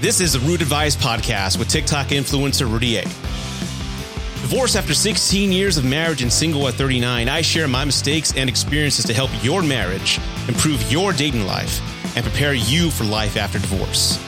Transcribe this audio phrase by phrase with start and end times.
[0.00, 3.02] This is the Rude Advice Podcast with TikTok influencer Rudy A.
[3.02, 8.48] Divorced after 16 years of marriage and single at 39, I share my mistakes and
[8.48, 10.18] experiences to help your marriage,
[10.48, 11.82] improve your dating life,
[12.16, 14.18] and prepare you for life after divorce.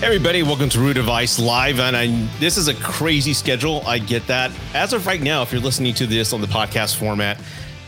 [0.00, 1.80] Everybody, welcome to Rude Advice Live.
[1.80, 3.82] And I, this is a crazy schedule.
[3.84, 4.52] I get that.
[4.74, 7.40] As of right now, if you're listening to this on the podcast format,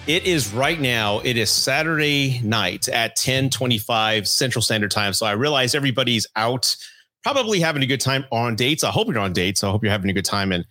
[0.07, 1.19] it is right now.
[1.21, 5.13] It is Saturday night at 10:25 Central Standard Time.
[5.13, 6.77] So I realize everybody's out,
[7.25, 8.85] probably having a good time on dates.
[8.85, 9.65] I hope you're on dates.
[9.65, 10.65] I hope you're having a good time and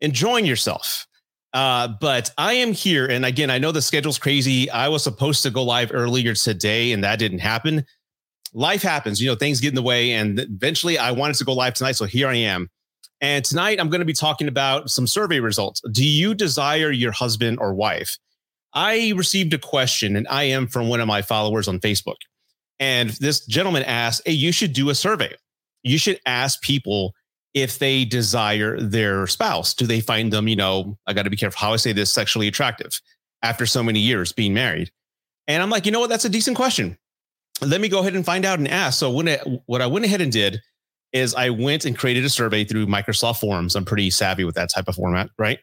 [0.00, 1.06] enjoying yourself.
[1.52, 4.70] Uh, but I am here, and again, I know the schedule's crazy.
[4.70, 7.84] I was supposed to go live earlier today, and that didn't happen.
[8.52, 11.52] Life happens, you know, things get in the way, and eventually, I wanted to go
[11.54, 12.68] live tonight, so here I am.
[13.20, 15.80] And tonight, I'm going to be talking about some survey results.
[15.90, 18.18] Do you desire your husband or wife?
[18.78, 22.14] I received a question, and I am from one of my followers on Facebook.
[22.78, 25.34] And this gentleman asked, Hey, you should do a survey.
[25.82, 27.12] You should ask people
[27.54, 29.74] if they desire their spouse.
[29.74, 32.12] Do they find them, you know, I got to be careful how I say this,
[32.12, 33.00] sexually attractive
[33.42, 34.92] after so many years being married?
[35.48, 36.08] And I'm like, you know what?
[36.08, 36.96] That's a decent question.
[37.60, 39.00] Let me go ahead and find out and ask.
[39.00, 39.26] So when
[39.66, 40.60] what I went ahead and did
[41.12, 43.74] is I went and created a survey through Microsoft Forms.
[43.74, 45.58] I'm pretty savvy with that type of format, right?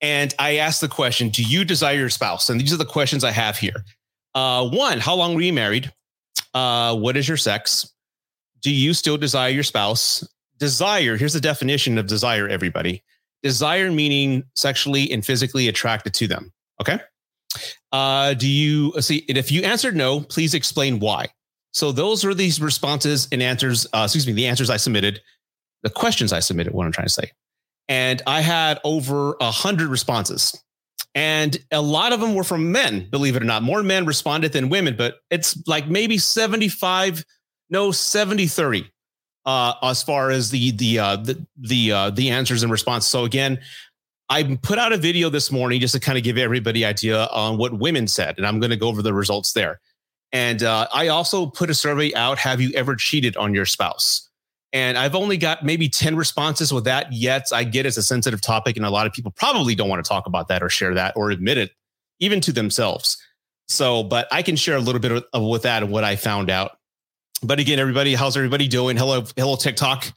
[0.00, 2.50] And I asked the question, do you desire your spouse?
[2.50, 3.84] And these are the questions I have here.
[4.34, 5.92] Uh, one, how long were you married?
[6.52, 7.92] Uh, what is your sex?
[8.60, 10.26] Do you still desire your spouse?
[10.58, 13.02] Desire, here's the definition of desire, everybody.
[13.42, 16.52] Desire meaning sexually and physically attracted to them.
[16.80, 16.98] Okay.
[17.92, 19.24] Uh, do you see?
[19.28, 21.28] And if you answered no, please explain why.
[21.72, 23.86] So those are these responses and answers.
[23.92, 25.20] Uh, excuse me, the answers I submitted,
[25.82, 26.72] the questions I submitted.
[26.72, 27.30] What I'm trying to say
[27.88, 30.58] and I had over a hundred responses.
[31.16, 33.62] And a lot of them were from men, believe it or not.
[33.62, 37.24] More men responded than women, but it's like maybe 75,
[37.70, 38.90] no, 70, 30
[39.46, 43.10] uh, as far as the the uh, the the, uh, the answers and responses.
[43.10, 43.60] So again,
[44.28, 47.58] I put out a video this morning just to kind of give everybody idea on
[47.58, 49.80] what women said, and I'm going to go over the results there.
[50.32, 54.28] And uh, I also put a survey out: Have you ever cheated on your spouse?
[54.74, 57.46] And I've only got maybe 10 responses with that yet.
[57.52, 60.08] I get it's a sensitive topic, and a lot of people probably don't want to
[60.08, 61.70] talk about that or share that or admit it,
[62.18, 63.16] even to themselves.
[63.68, 66.50] So, but I can share a little bit of, with that and what I found
[66.50, 66.76] out.
[67.40, 68.96] But again, everybody, how's everybody doing?
[68.96, 70.12] Hello, hello, TikTok.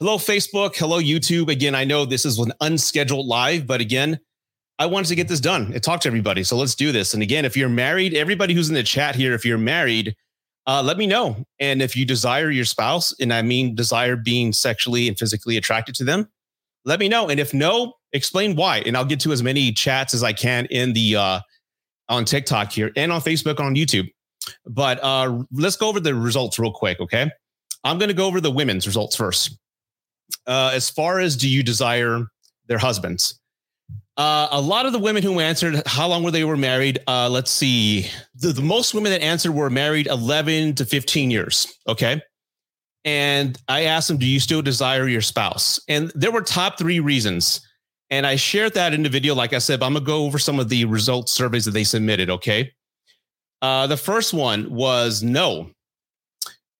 [0.00, 0.74] Hello, Facebook.
[0.76, 1.48] Hello, YouTube.
[1.48, 4.18] Again, I know this is an unscheduled live, but again,
[4.80, 6.42] I wanted to get this done and talk to everybody.
[6.42, 7.14] So let's do this.
[7.14, 10.16] And again, if you're married, everybody who's in the chat here, if you're married,
[10.70, 11.44] uh, let me know.
[11.58, 15.96] And if you desire your spouse, and I mean desire being sexually and physically attracted
[15.96, 16.28] to them,
[16.84, 17.28] let me know.
[17.28, 18.78] And if no, explain why.
[18.86, 21.40] And I'll get to as many chats as I can in the uh,
[22.08, 24.12] on TikTok here and on Facebook on YouTube.
[24.64, 27.28] But uh, let's go over the results real quick, okay?
[27.82, 29.58] I'm going to go over the women's results first.
[30.46, 32.26] Uh, as far as do you desire
[32.68, 33.39] their husbands?
[34.16, 36.98] Uh, a lot of the women who answered how long were they were married.
[37.06, 38.06] Uh, let's see.
[38.34, 41.72] The, the most women that answered were married 11 to 15 years.
[41.88, 42.20] Okay.
[43.04, 45.80] And I asked them, do you still desire your spouse?
[45.88, 47.66] And there were top three reasons.
[48.10, 49.34] And I shared that in the video.
[49.34, 52.28] Like I said, I'm to go over some of the results surveys that they submitted.
[52.28, 52.72] Okay.
[53.62, 55.70] Uh, the first one was no.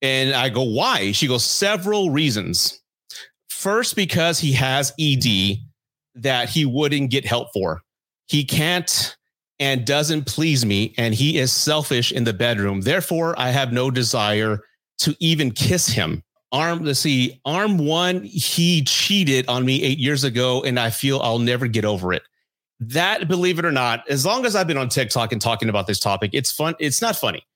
[0.03, 1.13] And I go, why?
[1.13, 2.81] She goes, several reasons.
[3.49, 5.59] First, because he has ED
[6.15, 7.83] that he wouldn't get help for.
[8.27, 9.17] He can't
[9.59, 12.81] and doesn't please me, and he is selfish in the bedroom.
[12.81, 14.61] Therefore, I have no desire
[15.01, 16.23] to even kiss him.
[16.51, 21.21] Arm, let's see, arm one, he cheated on me eight years ago, and I feel
[21.21, 22.23] I'll never get over it.
[22.81, 25.87] That, believe it or not, as long as I've been on TikTok and talking about
[25.87, 26.75] this topic, it's fun.
[26.81, 27.47] It's not funny,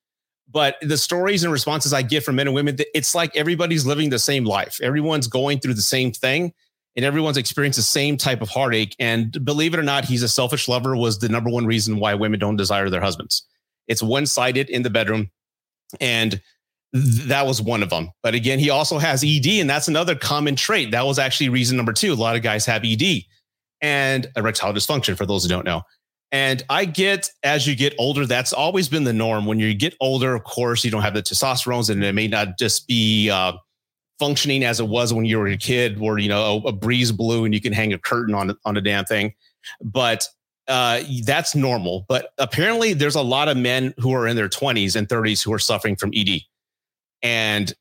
[0.53, 4.11] but the stories and responses I get from men and women, it's like everybody's living
[4.11, 4.79] the same life.
[4.83, 6.53] Everyone's going through the same thing
[6.97, 8.95] and everyone's experienced the same type of heartache.
[8.99, 12.15] And believe it or not, he's a selfish lover was the number one reason why
[12.15, 13.45] women don't desire their husbands.
[13.89, 15.31] It's one sided in the bedroom.
[16.01, 16.41] And
[16.95, 18.11] that was one of them.
[18.23, 20.93] But again, he also has ED, and that's another common trait.
[20.93, 22.13] That was actually reason number two.
[22.13, 23.25] A lot of guys have ED
[23.81, 25.83] and erectile dysfunction, for those who don't know.
[26.31, 29.45] And I get as you get older, that's always been the norm.
[29.45, 32.59] When you get older, of course, you don't have the testosterone, and it may not
[32.59, 33.53] just be uh,
[34.19, 37.45] functioning as it was when you were a kid, where you know a, breeze blew
[37.45, 39.35] and you can hang a curtain on on a damn thing.
[39.83, 40.29] But
[40.69, 42.07] uh, that's normal.
[42.09, 45.53] But apparently, there's a lot of men who are in their 20s and 30s who
[45.53, 46.41] are suffering from ED.
[47.23, 47.73] And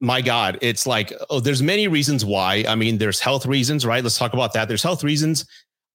[0.00, 2.64] my God, it's like, oh, there's many reasons why.
[2.66, 4.02] I mean, there's health reasons, right?
[4.02, 4.68] Let's talk about that.
[4.68, 5.46] There's health reasons.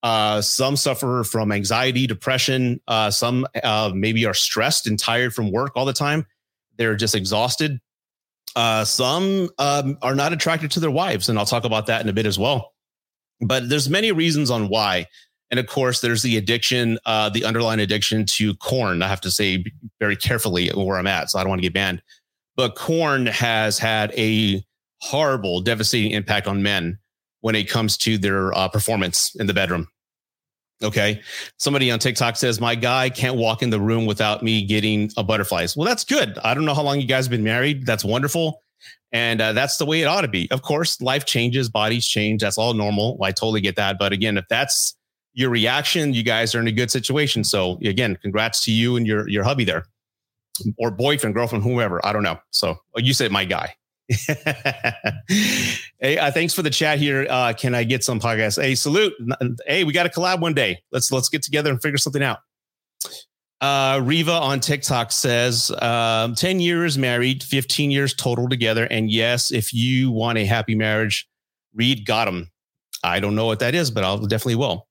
[0.04, 2.80] Uh, some suffer from anxiety, depression.
[2.88, 6.28] Uh, some uh, maybe are stressed and tired from work all the time.
[6.78, 7.80] They're just exhausted.
[8.56, 12.10] Uh, some um, are not attracted to their wives, and I'll talk about that in
[12.10, 12.74] a bit as well.
[13.42, 15.08] But there's many reasons on why.
[15.52, 19.04] And of course, there's the addiction, uh, the underlying addiction to corn.
[19.04, 19.64] I have to say
[20.00, 22.02] very carefully where I'm at, so I don't want to get banned.
[22.56, 24.64] But corn has had a
[25.02, 26.98] horrible, devastating impact on men
[27.42, 29.88] when it comes to their uh, performance in the bedroom.
[30.84, 31.22] Okay.
[31.58, 35.24] Somebody on TikTok says, My guy can't walk in the room without me getting a
[35.24, 35.76] butterflies.
[35.76, 36.38] Well, that's good.
[36.40, 37.86] I don't know how long you guys have been married.
[37.86, 38.62] That's wonderful.
[39.12, 40.50] And uh, that's the way it ought to be.
[40.52, 42.42] Of course, life changes, bodies change.
[42.42, 43.18] That's all normal.
[43.24, 43.98] I totally get that.
[43.98, 44.98] But again, if that's
[45.34, 47.44] your reaction, you guys are in a good situation.
[47.44, 49.86] So again, congrats to you and your your hubby there,
[50.78, 52.06] or boyfriend, girlfriend, whoever.
[52.06, 52.38] I don't know.
[52.52, 53.76] So you said my guy.
[56.00, 57.26] hey, uh, thanks for the chat here.
[57.30, 58.62] Uh, can I get some podcast?
[58.62, 59.14] Hey, salute.
[59.66, 60.84] Hey, we got to collab one day.
[60.92, 62.40] Let's let's get together and figure something out.
[63.62, 68.86] Uh, Riva on TikTok says, um, 10 years married, 15 years total together.
[68.86, 71.28] And yes, if you want a happy marriage,
[71.74, 72.50] read Gottman.
[73.04, 74.88] I don't know what that is, but I'll definitely will.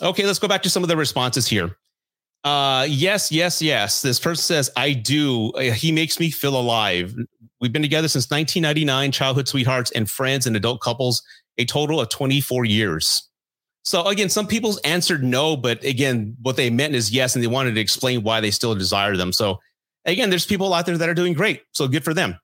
[0.00, 1.76] Okay, let's go back to some of the responses here.
[2.44, 4.02] Uh, yes, yes, yes.
[4.02, 5.50] This person says, I do.
[5.52, 7.14] Uh, he makes me feel alive.
[7.60, 11.22] We've been together since 1999, childhood sweethearts and friends and adult couples,
[11.58, 13.28] a total of 24 years.
[13.84, 17.48] So again, some people answered no, but again, what they meant is yes, and they
[17.48, 19.32] wanted to explain why they still desire them.
[19.32, 19.58] So
[20.04, 21.62] again, there's people out there that are doing great.
[21.72, 22.38] So good for them.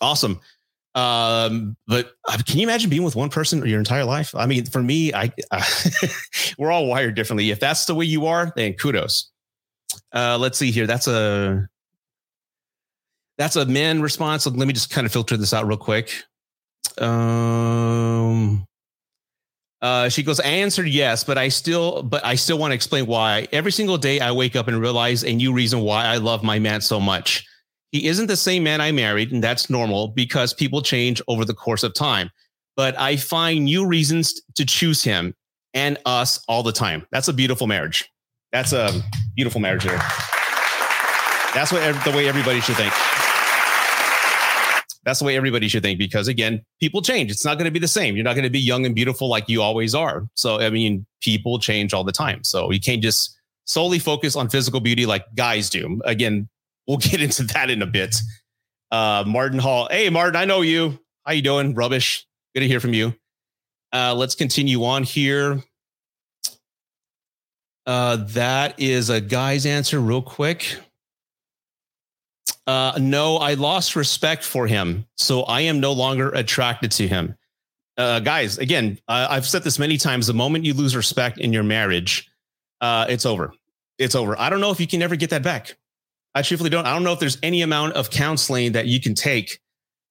[0.00, 0.40] Awesome.
[0.96, 4.34] Um, but uh, can you imagine being with one person your entire life?
[4.34, 5.62] I mean, for me, I uh,
[6.58, 7.50] we're all wired differently.
[7.50, 9.30] If that's the way you are, then kudos.
[10.12, 10.86] Uh, let's see here.
[10.86, 11.68] That's a
[13.36, 14.46] that's a man response.
[14.46, 16.10] Let me just kind of filter this out real quick.
[16.98, 18.66] Um,
[19.82, 23.04] uh, she goes, I answered yes, but I still, but I still want to explain
[23.06, 23.46] why.
[23.52, 26.58] Every single day I wake up and realize a new reason why I love my
[26.58, 27.46] man so much.
[27.92, 31.54] He isn't the same man I married, and that's normal because people change over the
[31.54, 32.30] course of time.
[32.76, 35.34] But I find new reasons to choose him
[35.72, 37.06] and us all the time.
[37.10, 38.10] That's a beautiful marriage.
[38.52, 38.90] That's a
[39.34, 39.98] beautiful marriage there.
[41.54, 42.92] That's what the way everybody should think.
[45.04, 47.30] That's the way everybody should think because again, people change.
[47.30, 48.16] It's not going to be the same.
[48.16, 50.26] You're not going to be young and beautiful like you always are.
[50.34, 52.42] So I mean, people change all the time.
[52.42, 56.00] So you can't just solely focus on physical beauty like guys do.
[56.04, 56.48] Again,
[56.86, 58.14] we'll get into that in a bit.
[58.90, 59.88] Uh, Martin Hall.
[59.90, 60.98] Hey, Martin, I know you.
[61.24, 61.74] How you doing?
[61.74, 62.26] Rubbish.
[62.54, 63.14] Good to hear from you.
[63.92, 65.62] Uh, let's continue on here.
[67.86, 70.76] Uh, that is a guy's answer, real quick.
[72.66, 77.36] Uh, no, I lost respect for him, so I am no longer attracted to him.
[77.96, 80.26] Uh, guys, again, uh, I've said this many times.
[80.26, 82.28] The moment you lose respect in your marriage,
[82.80, 83.52] uh, it's over.
[83.98, 84.38] It's over.
[84.38, 85.76] I don't know if you can ever get that back.
[86.36, 86.86] I truthfully don't.
[86.86, 89.58] I don't know if there's any amount of counseling that you can take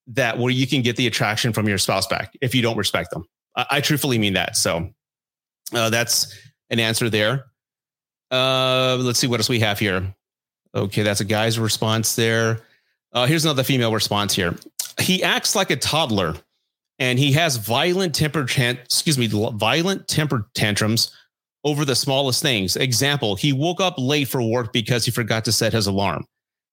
[0.07, 3.11] that where you can get the attraction from your spouse back if you don't respect
[3.11, 3.25] them.
[3.55, 4.55] I, I truthfully mean that.
[4.55, 4.89] So
[5.71, 6.35] uh, that's
[6.71, 7.45] an answer there.
[8.31, 10.15] Uh, let's see what else we have here.
[10.73, 12.63] Okay, that's a guy's response there.
[13.13, 14.57] Uh, here's another female response here.
[14.99, 16.33] He acts like a toddler,
[16.97, 21.11] and he has violent temper, excuse me, violent temper tantrums
[21.65, 22.77] over the smallest things.
[22.77, 26.23] Example: He woke up late for work because he forgot to set his alarm.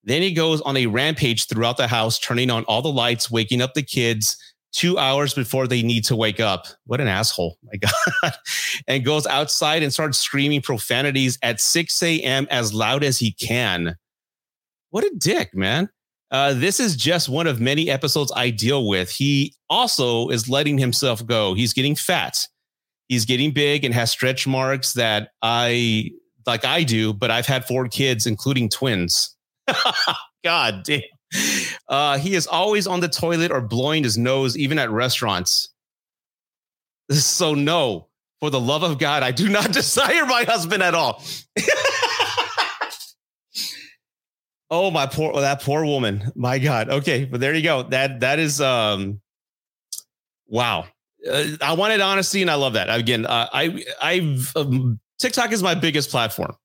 [0.04, 3.60] Then he goes on a rampage throughout the house, turning on all the lights, waking
[3.60, 4.36] up the kids
[4.72, 6.66] two hours before they need to wake up.
[6.86, 7.58] What an asshole.
[7.62, 7.76] My
[8.22, 8.32] God.
[8.88, 12.46] and goes outside and starts screaming profanities at 6 a.m.
[12.50, 13.96] as loud as he can.
[14.90, 15.88] What a dick, man.
[16.30, 19.10] Uh, this is just one of many episodes I deal with.
[19.10, 21.52] He also is letting himself go.
[21.54, 22.46] He's getting fat.
[23.12, 26.12] He's getting big and has stretch marks that I
[26.46, 29.36] like I do, but I've had four kids, including twins.
[30.42, 31.02] God damn.
[31.90, 35.68] Uh, he is always on the toilet or blowing his nose, even at restaurants.
[37.10, 38.08] So, no,
[38.40, 41.22] for the love of God, I do not desire my husband at all.
[44.70, 46.32] oh, my poor, that poor woman.
[46.34, 46.88] My God.
[46.88, 47.82] Okay, but there you go.
[47.82, 49.20] That that is um,
[50.46, 50.86] wow.
[51.28, 52.88] Uh, I wanted honesty, and I love that.
[52.88, 56.56] Again, uh, I I've um, TikTok is my biggest platform.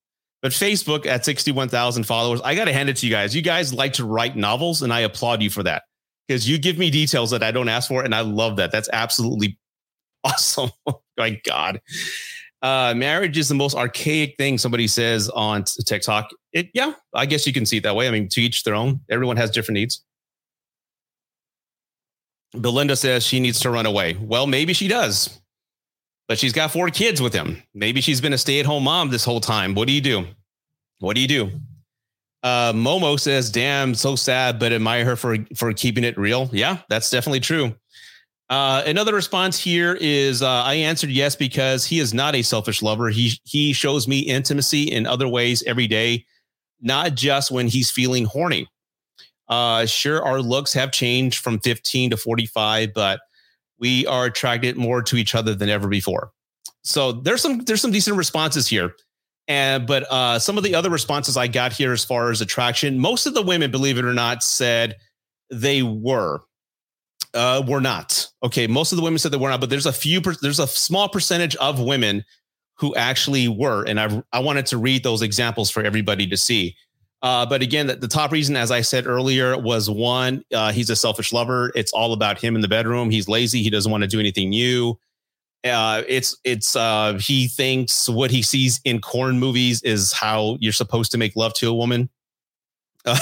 [0.42, 3.36] But Facebook at 61,000 followers, I got to hand it to you guys.
[3.36, 5.84] You guys like to write novels, and I applaud you for that
[6.28, 8.04] because you give me details that I don't ask for.
[8.04, 8.72] And I love that.
[8.72, 9.58] That's absolutely
[10.24, 10.70] awesome.
[11.18, 11.82] My God.
[12.62, 16.30] Uh, marriage is the most archaic thing somebody says on TikTok.
[16.54, 18.08] It, yeah, I guess you can see it that way.
[18.08, 19.02] I mean, to each their own.
[19.10, 20.04] Everyone has different needs.
[22.54, 24.18] Belinda says she needs to run away.
[24.20, 25.40] Well, maybe she does
[26.28, 27.62] but she's got four kids with him.
[27.74, 29.74] Maybe she's been a stay at home mom this whole time.
[29.76, 30.26] What do you do?
[31.00, 31.52] What do you do?
[32.44, 36.80] Uh, Momo says, "Damn, so sad, but admire her for for keeping it real." Yeah,
[36.90, 37.76] that's definitely true.
[38.50, 42.82] Uh, another response here is uh, I answered yes because he is not a selfish
[42.82, 43.10] lover.
[43.10, 46.26] He he shows me intimacy in other ways every day,
[46.82, 48.68] not just when he's feeling horny.
[49.50, 53.20] Uh, sure, our looks have changed from 15 to 45, but
[53.80, 56.32] we are attracted more to each other than ever before.
[56.84, 58.94] So there's some there's some decent responses here.
[59.48, 63.00] And but uh, some of the other responses I got here as far as attraction,
[63.00, 64.96] most of the women, believe it or not, said
[65.50, 66.42] they were.
[67.34, 68.66] Uh, were not okay.
[68.68, 70.22] Most of the women said they were not, but there's a few.
[70.42, 72.24] There's a small percentage of women
[72.78, 76.76] who actually were, and I I wanted to read those examples for everybody to see.
[77.22, 80.90] Uh, but again, the, the, top reason, as I said earlier, was one, uh, he's
[80.92, 81.72] a selfish lover.
[81.74, 83.10] It's all about him in the bedroom.
[83.10, 83.64] He's lazy.
[83.64, 85.00] He doesn't want to do anything new.
[85.64, 90.72] Uh, it's it's uh, he thinks what he sees in corn movies is how you're
[90.72, 92.10] supposed to make love to a woman.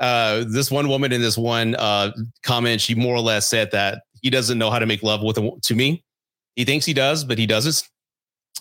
[0.00, 2.10] Uh, this one woman in this one uh,
[2.42, 5.38] comment, she more or less said that he doesn't know how to make love with
[5.38, 6.02] a, to me.
[6.56, 7.88] He thinks he does, but he doesn't.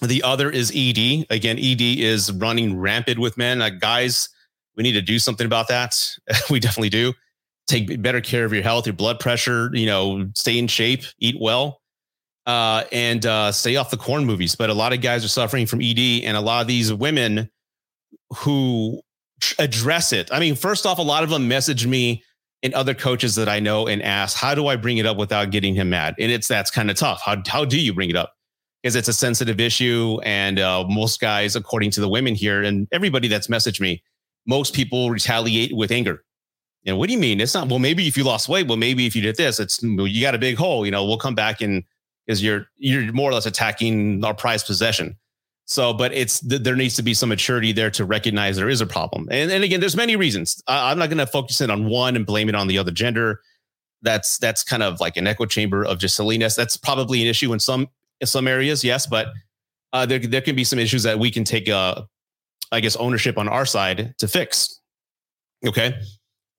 [0.01, 1.25] The other is ED.
[1.29, 3.59] Again, ED is running rampant with men.
[3.59, 4.29] Like guys,
[4.75, 5.99] we need to do something about that.
[6.49, 7.13] we definitely do.
[7.67, 9.69] Take better care of your health, your blood pressure.
[9.73, 11.81] You know, stay in shape, eat well,
[12.45, 14.55] uh, and uh, stay off the corn movies.
[14.55, 17.49] But a lot of guys are suffering from ED, and a lot of these women
[18.37, 19.01] who
[19.59, 20.29] address it.
[20.31, 22.23] I mean, first off, a lot of them message me
[22.61, 25.51] and other coaches that I know and ask, "How do I bring it up without
[25.51, 27.21] getting him mad?" And it's that's kind of tough.
[27.23, 28.33] How how do you bring it up?
[28.81, 32.87] Because it's a sensitive issue, and uh, most guys, according to the women here, and
[32.91, 34.03] everybody that's messaged me,
[34.45, 36.23] most people retaliate with anger.
[36.83, 37.39] You know, what do you mean?
[37.39, 39.81] It's not, well, maybe if you lost weight, well, maybe if you did this, it's,
[39.81, 41.83] you got a big hole, you know, we'll come back and
[42.25, 45.17] because you're, you're more or less attacking our prized possession.
[45.65, 48.85] So, but it's, there needs to be some maturity there to recognize there is a
[48.85, 49.27] problem.
[49.31, 50.61] And, and again, there's many reasons.
[50.67, 52.91] I, I'm not going to focus in on one and blame it on the other
[52.91, 53.39] gender.
[54.01, 56.55] That's, that's kind of like an echo chamber of just silliness.
[56.55, 57.87] That's probably an issue in some,
[58.19, 58.83] in some areas.
[58.83, 59.07] Yes.
[59.07, 59.27] But
[59.93, 62.01] uh, there, there can be some issues that we can take uh,
[62.73, 64.81] I guess, ownership on our side to fix.
[65.65, 65.95] Okay.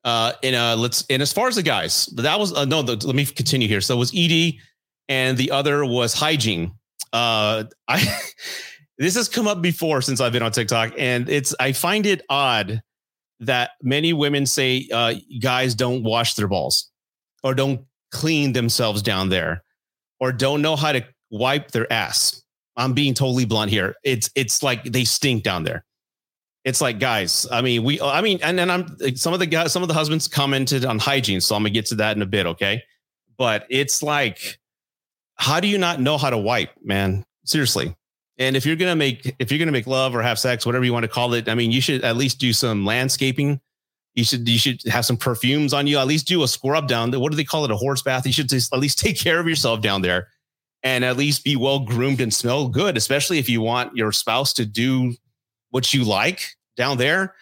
[0.04, 2.82] Uh, and uh, let's and as far as the guys, that was uh, no.
[2.82, 3.80] The, let me continue here.
[3.80, 4.54] So it was ED,
[5.08, 6.72] and the other was hygiene.
[7.12, 8.18] Uh, I
[8.98, 12.22] this has come up before since I've been on TikTok, and it's I find it
[12.28, 12.82] odd
[13.40, 16.90] that many women say uh, guys don't wash their balls
[17.42, 17.80] or don't
[18.12, 19.64] clean themselves down there
[20.20, 22.42] or don't know how to wipe their ass.
[22.76, 23.94] I'm being totally blunt here.
[24.04, 25.84] It's it's like they stink down there
[26.64, 29.72] it's like guys i mean we i mean and then i'm some of the guys
[29.72, 32.26] some of the husbands commented on hygiene so i'm gonna get to that in a
[32.26, 32.82] bit okay?
[33.36, 34.58] But it's like
[35.36, 37.24] how do you not know how to wipe man?
[37.44, 37.94] Seriously.
[38.38, 40.92] And if you're gonna make if you're gonna make love or have sex whatever you
[40.92, 43.60] want to call it i mean you should at least do some landscaping.
[44.14, 45.98] You should you should have some perfumes on you.
[45.98, 47.70] At least do a scrub down what do they call it?
[47.72, 48.26] A horse bath?
[48.26, 50.28] You should just at least take care of yourself down there.
[50.84, 54.52] And at least be well groomed and smell good especially if you want your spouse
[54.54, 55.14] to do
[55.74, 57.34] what you like down there,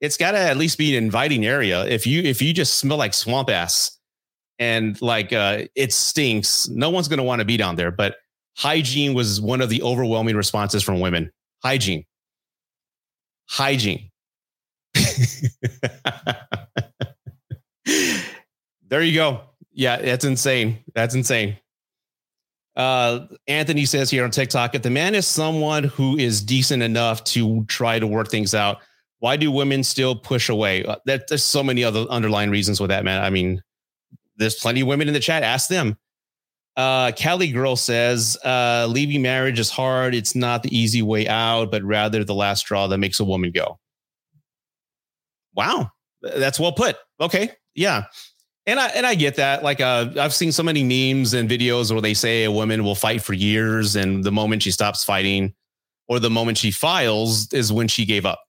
[0.00, 1.84] it's got to at least be an inviting area.
[1.84, 3.98] If you if you just smell like swamp ass
[4.58, 7.90] and like uh, it stinks, no one's going to want to be down there.
[7.90, 8.16] But
[8.56, 11.30] hygiene was one of the overwhelming responses from women.
[11.62, 12.06] Hygiene,
[13.50, 14.10] hygiene.
[18.88, 19.42] there you go.
[19.72, 20.78] Yeah, that's insane.
[20.94, 21.58] That's insane.
[22.76, 27.22] Uh, Anthony says here on TikTok, if the man is someone who is decent enough
[27.24, 28.78] to try to work things out,
[29.20, 30.84] why do women still push away?
[30.84, 33.22] Uh, that, there's so many other underlying reasons with that, man.
[33.22, 33.62] I mean,
[34.36, 35.42] there's plenty of women in the chat.
[35.42, 35.96] Ask them.
[36.76, 40.14] Uh, Girl says, uh, leaving marriage is hard.
[40.14, 43.52] It's not the easy way out, but rather the last straw that makes a woman
[43.52, 43.78] go.
[45.54, 45.92] Wow.
[46.20, 46.96] That's well put.
[47.20, 47.52] Okay.
[47.76, 48.04] Yeah.
[48.66, 49.62] And I and I get that.
[49.62, 52.94] Like uh, I've seen so many memes and videos where they say a woman will
[52.94, 55.54] fight for years, and the moment she stops fighting,
[56.08, 58.42] or the moment she files, is when she gave up,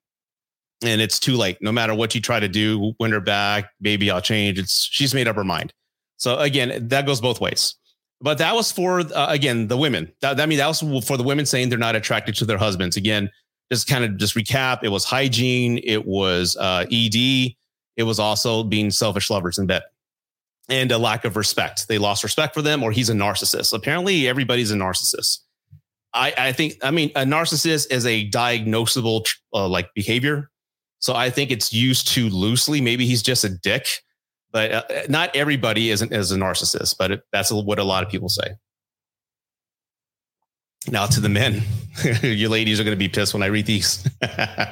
[0.82, 1.58] and it's too late.
[1.62, 4.58] No matter what you try to do, win her back, maybe I'll change.
[4.58, 5.74] It's she's made up her mind.
[6.16, 7.76] So again, that goes both ways.
[8.22, 10.10] But that was for uh, again the women.
[10.22, 12.96] That, I mean that was for the women saying they're not attracted to their husbands.
[12.96, 13.30] Again,
[13.70, 14.80] just kind of just recap.
[14.82, 15.82] It was hygiene.
[15.84, 17.54] It was uh, ED.
[17.98, 19.84] It was also being selfish lovers in bed
[20.70, 21.88] and a lack of respect.
[21.88, 23.74] They lost respect for them, or he's a narcissist.
[23.74, 25.40] Apparently, everybody's a narcissist.
[26.14, 30.50] I, I think, I mean, a narcissist is a diagnosable uh, like behavior.
[31.00, 32.82] So I think it's used too loosely.
[32.82, 33.88] Maybe he's just a dick,
[34.52, 36.96] but uh, not everybody isn't as a narcissist.
[36.98, 38.56] But it, that's what a lot of people say.
[40.88, 41.64] Now to the men.
[42.22, 44.08] you ladies are going to be pissed when I read these.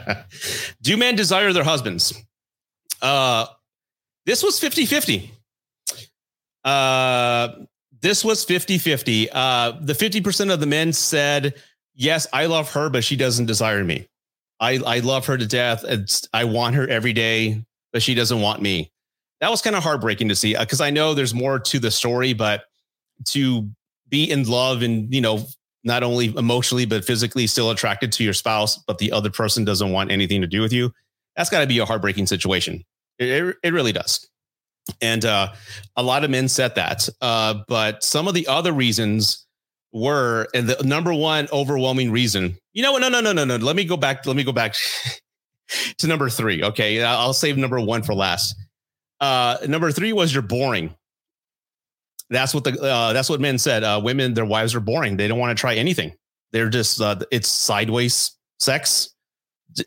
[0.81, 2.13] Do men desire their husbands?
[3.01, 3.47] Uh,
[4.25, 5.32] this was 50 50.
[6.63, 7.49] Uh,
[8.01, 9.29] this was 50 50.
[9.31, 11.55] Uh, the 50% of the men said,
[11.95, 14.07] Yes, I love her, but she doesn't desire me.
[14.59, 15.83] I, I love her to death.
[15.83, 18.91] It's, I want her every day, but she doesn't want me.
[19.41, 22.33] That was kind of heartbreaking to see because I know there's more to the story,
[22.33, 22.63] but
[23.29, 23.69] to
[24.09, 25.45] be in love and, you know,
[25.83, 29.91] not only emotionally, but physically still attracted to your spouse, but the other person doesn't
[29.91, 30.93] want anything to do with you,
[31.35, 32.83] that's got to be a heartbreaking situation.
[33.19, 34.29] It, it, it really does.
[35.01, 35.53] And uh,
[35.95, 37.07] a lot of men said that.
[37.21, 39.45] Uh, but some of the other reasons
[39.93, 43.01] were, and the number one overwhelming reason, you know what?
[43.01, 43.55] No, no, no, no, no.
[43.57, 44.25] Let me go back.
[44.25, 44.75] Let me go back
[45.97, 46.63] to number three.
[46.63, 47.01] Okay.
[47.03, 48.55] I'll save number one for last.
[49.19, 50.93] Uh, number three was you're boring.
[52.29, 53.83] That's what the uh, that's what men said.
[53.83, 55.17] Uh, women, their wives are boring.
[55.17, 56.13] They don't want to try anything.
[56.51, 59.12] They're just uh, it's sideways sex.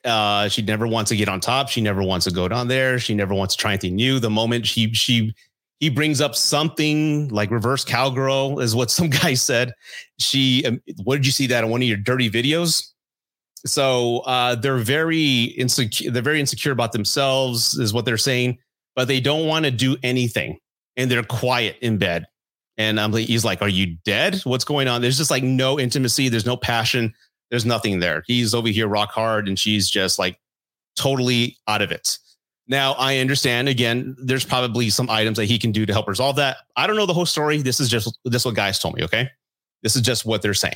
[0.05, 1.69] Uh, she never wants to get on top.
[1.69, 2.99] She never wants to go down there.
[2.99, 4.19] She never wants to try anything new.
[4.19, 5.35] The moment she she
[5.81, 9.73] he brings up something like reverse cowgirl is what some guy said.
[10.19, 12.91] She, um, what did you see that on one of your dirty videos?
[13.65, 16.11] So uh, they're very insecure.
[16.11, 18.59] They're very insecure about themselves, is what they're saying.
[18.95, 20.59] But they don't want to do anything,
[20.97, 22.27] and they're quiet in bed.
[22.79, 24.41] And I'm like, he's like, "Are you dead?
[24.45, 26.29] What's going on?" There's just like no intimacy.
[26.29, 27.13] There's no passion.
[27.51, 28.23] There's nothing there.
[28.27, 30.39] He's over here rock hard, and she's just like
[30.97, 32.19] totally out of it.
[32.69, 33.69] Now, I understand.
[33.69, 36.59] Again, there's probably some items that he can do to help resolve that.
[36.75, 37.59] I don't know the whole story.
[37.63, 39.05] This is just this is what guys told me.
[39.05, 39.31] Okay,
[39.83, 40.75] this is just what they're saying.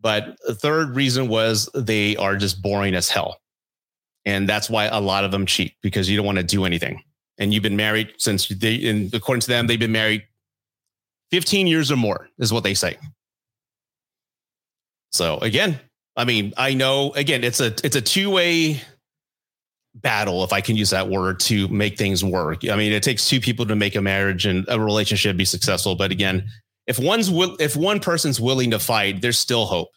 [0.00, 3.40] But the third reason was they are just boring as hell,
[4.26, 7.02] and that's why a lot of them cheat because you don't want to do anything.
[7.38, 10.22] And you've been married since they, and according to them, they've been married
[11.30, 12.98] 15 years or more, is what they say.
[15.10, 15.80] So again,
[16.16, 18.80] I mean, I know again, it's a it's a two way
[19.94, 22.68] battle, if I can use that word, to make things work.
[22.68, 25.94] I mean, it takes two people to make a marriage and a relationship be successful.
[25.96, 26.46] But again,
[26.86, 29.90] if one's will, if one person's willing to fight, there's still hope,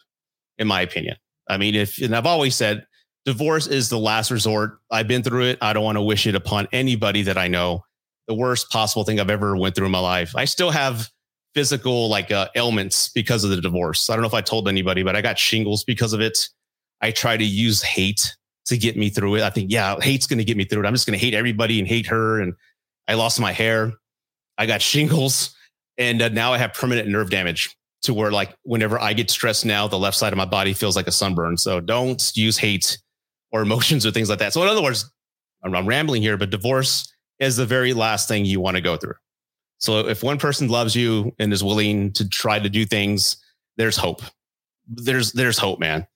[0.58, 1.16] in my opinion.
[1.48, 2.86] I mean, if and I've always said
[3.24, 4.78] divorce is the last resort.
[4.90, 5.58] I've been through it.
[5.60, 7.82] I don't want to wish it upon anybody that I know.
[8.28, 10.34] The worst possible thing I've ever went through in my life.
[10.34, 11.08] I still have
[11.56, 14.10] physical like uh, ailments because of the divorce.
[14.10, 16.50] I don't know if I told anybody, but I got shingles because of it.
[17.00, 19.42] I try to use hate to get me through it.
[19.42, 20.86] I think, yeah, hate's going to get me through it.
[20.86, 22.42] I'm just going to hate everybody and hate her.
[22.42, 22.52] And
[23.08, 23.94] I lost my hair.
[24.58, 25.56] I got shingles.
[25.96, 29.64] And uh, now I have permanent nerve damage to where, like, whenever I get stressed
[29.64, 31.56] now, the left side of my body feels like a sunburn.
[31.56, 32.98] So don't use hate
[33.50, 34.52] or emotions or things like that.
[34.52, 35.10] So, in other words,
[35.64, 38.98] I'm, I'm rambling here, but divorce is the very last thing you want to go
[38.98, 39.14] through.
[39.78, 43.36] So, if one person loves you and is willing to try to do things,
[43.76, 44.22] there's hope.
[44.88, 46.06] There's there's hope, man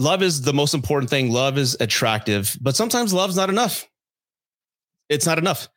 [0.00, 1.30] love is the most important thing.
[1.30, 3.86] Love is attractive, but sometimes love's not enough.
[5.08, 5.68] It's not enough.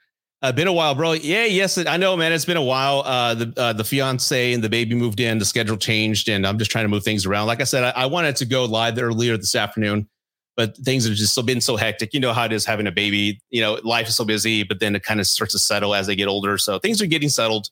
[0.41, 1.13] Uh, been a while, bro.
[1.13, 2.34] Yeah, yes, I know, man.
[2.34, 3.02] It's been a while.
[3.06, 5.38] Uh, the uh, the fiance and the baby moved in.
[5.38, 7.47] The schedule changed, and I'm just trying to move things around.
[7.47, 10.10] Like I said, I, I wanted to go live earlier this afternoon,
[10.55, 12.13] but things have just so been so hectic.
[12.13, 13.41] You know how it is having a baby.
[13.49, 16.07] You know, life is so busy, but then it kind of starts to settle as
[16.07, 16.57] they get older.
[16.57, 17.69] So things are getting settled.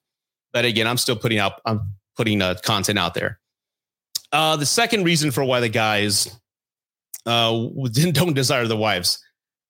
[0.54, 1.62] But again, I'm still putting out.
[1.66, 3.40] I'm putting uh, content out there.
[4.32, 6.40] Uh, the second reason for why the guys
[7.26, 7.52] uh,
[8.12, 9.24] don't desire the wives.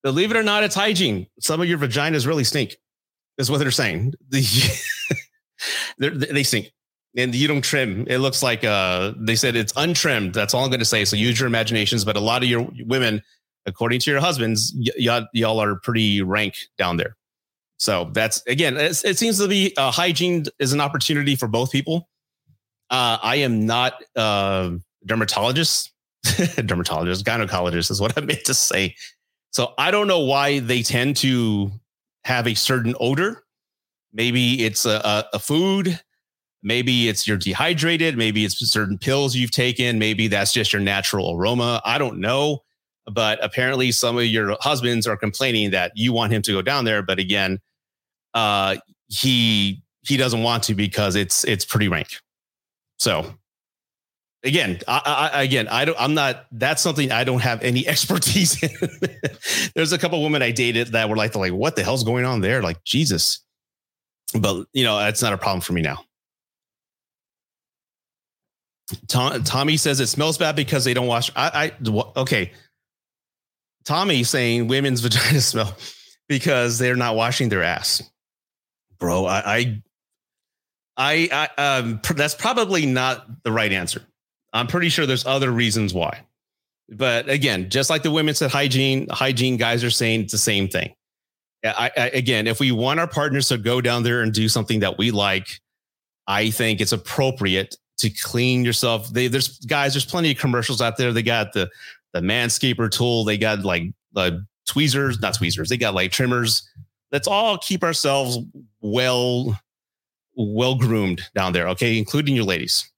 [0.04, 1.28] Believe it or not, it's hygiene.
[1.40, 2.76] Some of your vaginas really stink.
[3.38, 4.14] That's what they're saying.
[4.30, 4.42] they
[6.44, 6.72] stink,
[7.16, 8.06] and you don't trim.
[8.08, 10.34] It looks like uh, they said it's untrimmed.
[10.34, 11.06] That's all I'm going to say.
[11.06, 12.06] So use your imaginations.
[12.06, 13.22] But a lot of your women,
[13.66, 17.18] according to your husbands, y- y- y'all are pretty rank down there.
[17.78, 22.08] So that's again, it seems to be uh, hygiene is an opportunity for both people.
[22.92, 24.72] Uh, I am not a uh,
[25.06, 25.92] dermatologist,
[26.66, 28.96] dermatologist, gynecologist is what I meant to say.
[29.52, 31.72] So I don't know why they tend to
[32.24, 33.44] have a certain odor.
[34.14, 36.00] Maybe it's a, a, a food.
[36.64, 38.18] Maybe it's you're dehydrated.
[38.18, 40.00] Maybe it's certain pills you've taken.
[40.00, 41.82] Maybe that's just your natural aroma.
[41.86, 42.60] I don't know.
[43.12, 46.86] But apparently, some of your husbands are complaining that you want him to go down
[46.86, 47.02] there.
[47.02, 47.60] But again,
[48.34, 52.10] uh, he he doesn't want to because it's it's pretty rank.
[52.98, 53.34] So
[54.44, 58.62] again, I, I, again, I don't, I'm not, that's something I don't have any expertise
[58.62, 58.70] in.
[59.76, 62.42] There's a couple women I dated that were like, like, what the hell's going on
[62.42, 62.62] there?
[62.62, 63.44] Like, Jesus.
[64.40, 66.04] But, you know, that's not a problem for me now.
[69.08, 71.32] Tom, Tommy says it smells bad because they don't wash.
[71.36, 72.52] I, I, okay.
[73.86, 75.76] Tommy saying women's vaginas smell
[76.28, 78.04] because they're not washing their ass.
[79.00, 79.82] Bro, I,
[80.98, 84.06] I, I, um, that's probably not the right answer
[84.54, 86.22] I'm pretty sure there's other reasons why.
[86.90, 90.68] But again, just like the women said hygiene, hygiene guys are saying it's the same
[90.68, 90.94] thing.
[91.64, 94.82] I, I, again, if we want our partners to go down there and do something
[94.82, 95.62] that we like,
[96.28, 99.12] I think it's appropriate to clean yourself.
[99.12, 101.14] They, there's guys, there's plenty of commercials out there.
[101.14, 101.70] They got the
[102.14, 103.24] the manscaper tool.
[103.24, 103.84] They got like
[104.14, 105.70] the tweezers, not tweezers.
[105.70, 106.68] They got like trimmers.
[107.12, 108.38] Let's all keep ourselves
[108.82, 109.60] well
[110.36, 111.68] well groomed down there.
[111.70, 112.90] Okay, including your ladies.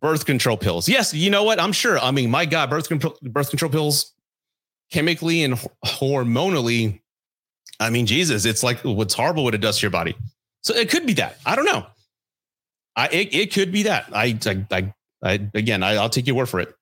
[0.00, 0.88] Birth control pills.
[0.88, 1.60] Yes, you know what?
[1.60, 1.98] I'm sure.
[1.98, 4.12] I mean, my God, birth control birth control pills,
[4.90, 7.00] chemically and hormonally.
[7.78, 10.16] I mean, Jesus, it's like what's horrible what it does to your body.
[10.62, 11.38] So it could be that.
[11.46, 11.86] I don't know.
[12.96, 14.06] I it, it could be that.
[14.12, 16.74] I I I, I again, I, I'll take your word for it.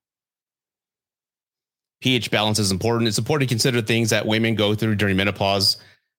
[2.01, 3.09] pH balance is important.
[3.09, 5.77] It's important to consider things that women go through during menopause.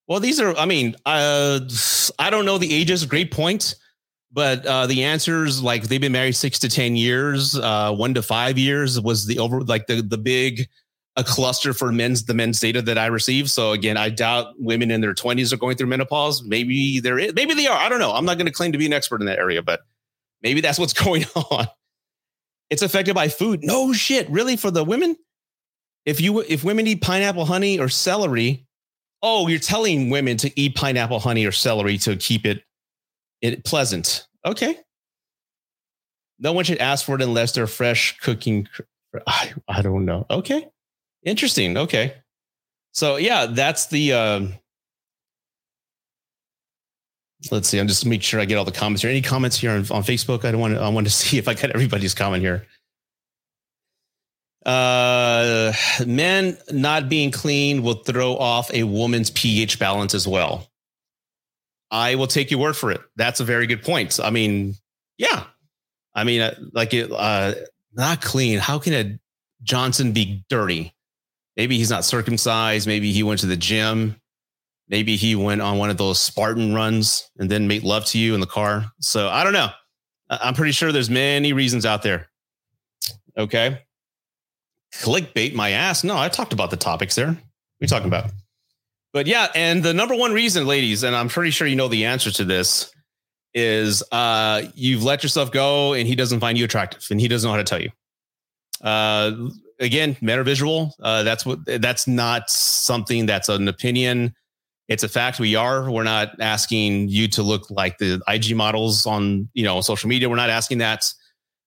[0.08, 1.62] Well, these are, I mean, uh,
[2.20, 3.06] I don't know the ages.
[3.06, 3.76] Great point.
[4.34, 8.22] But uh, the answers, like they've been married six to 10 years, uh, one to
[8.22, 10.68] five years was the over, like the, the big,
[11.18, 13.50] a cluster for men's, the men's data that I received.
[13.50, 16.44] So again, I doubt women in their 20s are going through menopause.
[16.44, 17.78] Maybe there is, maybe they are.
[17.78, 18.14] I don't know.
[18.14, 19.82] I'm not going to claim to be an expert in that area, but
[20.42, 21.68] maybe that's what's going on.
[22.70, 23.62] It's affected by food.
[23.64, 24.30] No shit.
[24.30, 24.56] Really?
[24.56, 25.18] For the women?
[26.06, 28.66] If you, if women eat pineapple honey or celery,
[29.22, 32.64] oh, you're telling women to eat pineapple honey or celery to keep it
[33.42, 34.28] it pleasant.
[34.46, 34.78] Okay.
[36.40, 38.68] No one should ask for it unless they're fresh cooking.
[39.28, 40.26] I, I don't know.
[40.30, 40.68] Okay.
[41.24, 41.78] Interesting.
[41.78, 42.16] Okay.
[42.94, 44.54] So yeah, that's the um
[47.52, 47.80] let's see.
[47.80, 49.12] I'm just make sure I get all the comments here.
[49.12, 50.46] Any comments here on, on Facebook?
[50.46, 52.66] I don't want to I want to see if I got everybody's comment here.
[54.66, 55.74] Uh
[56.06, 60.68] men not being clean will throw off a woman's pH balance as well.
[61.90, 63.02] I will take your word for it.
[63.18, 64.20] That's a very good point.
[64.24, 64.76] I mean,
[65.18, 65.44] yeah.
[66.16, 67.54] I mean, uh, like it, uh,
[67.94, 68.60] not clean.
[68.60, 69.20] How can a
[69.62, 70.94] Johnson be dirty?
[71.58, 72.88] Maybe he's not circumcised.
[72.88, 74.16] Maybe he went to the gym.
[74.88, 78.34] Maybe he went on one of those Spartan runs and then made love to you
[78.34, 78.86] in the car.
[79.00, 79.70] So I don't know.
[80.30, 82.30] I'm pretty sure there's many reasons out there.
[83.38, 83.80] Okay.
[84.96, 86.04] Clickbait my ass.
[86.04, 87.38] No, I talked about the topics there.
[87.80, 88.32] we talking about?
[89.14, 92.06] But yeah, and the number one reason, ladies, and I'm pretty sure you know the
[92.06, 92.94] answer to this,
[93.54, 97.48] is uh, you've let yourself go and he doesn't find you attractive and he doesn't
[97.48, 97.90] know how to tell you.
[98.82, 99.50] Uh,
[99.82, 100.96] again, meta visual.
[101.02, 104.34] Uh, that's what that's not something that's an opinion.
[104.88, 105.40] It's a fact.
[105.40, 105.92] We are.
[105.92, 110.30] We're not asking you to look like the IG models on you know social media.
[110.30, 111.12] We're not asking that.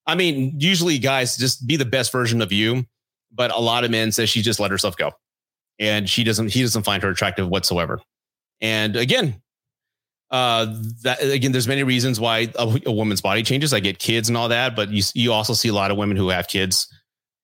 [0.07, 2.85] I mean, usually guys just be the best version of you.
[3.33, 5.11] But a lot of men say she just let herself go
[5.79, 8.01] and she doesn't he doesn't find her attractive whatsoever
[8.61, 9.41] and again
[10.31, 10.67] uh
[11.03, 14.37] that again there's many reasons why a, a, woman's body changes i get kids and
[14.37, 16.89] all that but you you also see a lot of women who have kids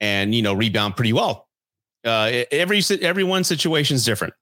[0.01, 1.49] and you know rebound pretty well
[2.05, 4.35] uh every everyone's situation is different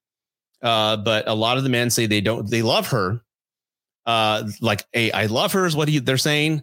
[0.63, 3.21] uh but a lot of the men say they don't they love her
[4.07, 6.63] uh like hey i love her is what he, they're saying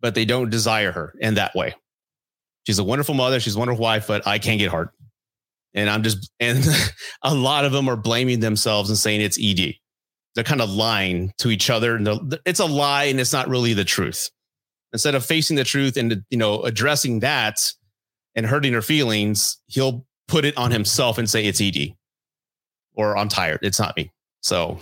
[0.00, 1.74] but they don't desire her in that way
[2.64, 4.90] she's a wonderful mother she's a wonderful wife but i can't get hard
[5.76, 6.66] and I'm just, and
[7.22, 9.74] a lot of them are blaming themselves and saying it's ED.
[10.34, 11.94] They're kind of lying to each other.
[11.94, 14.30] And it's a lie and it's not really the truth.
[14.92, 17.58] Instead of facing the truth and, you know, addressing that
[18.36, 21.94] and hurting her feelings, he'll put it on himself and say it's ED
[22.94, 23.60] or I'm tired.
[23.62, 24.12] It's not me.
[24.42, 24.78] So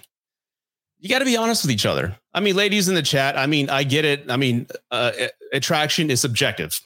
[0.99, 2.17] you got to be honest with each other.
[2.35, 4.31] I mean, ladies in the chat, I mean, I get it.
[4.31, 5.13] I mean, uh,
[5.53, 6.79] attraction is subjective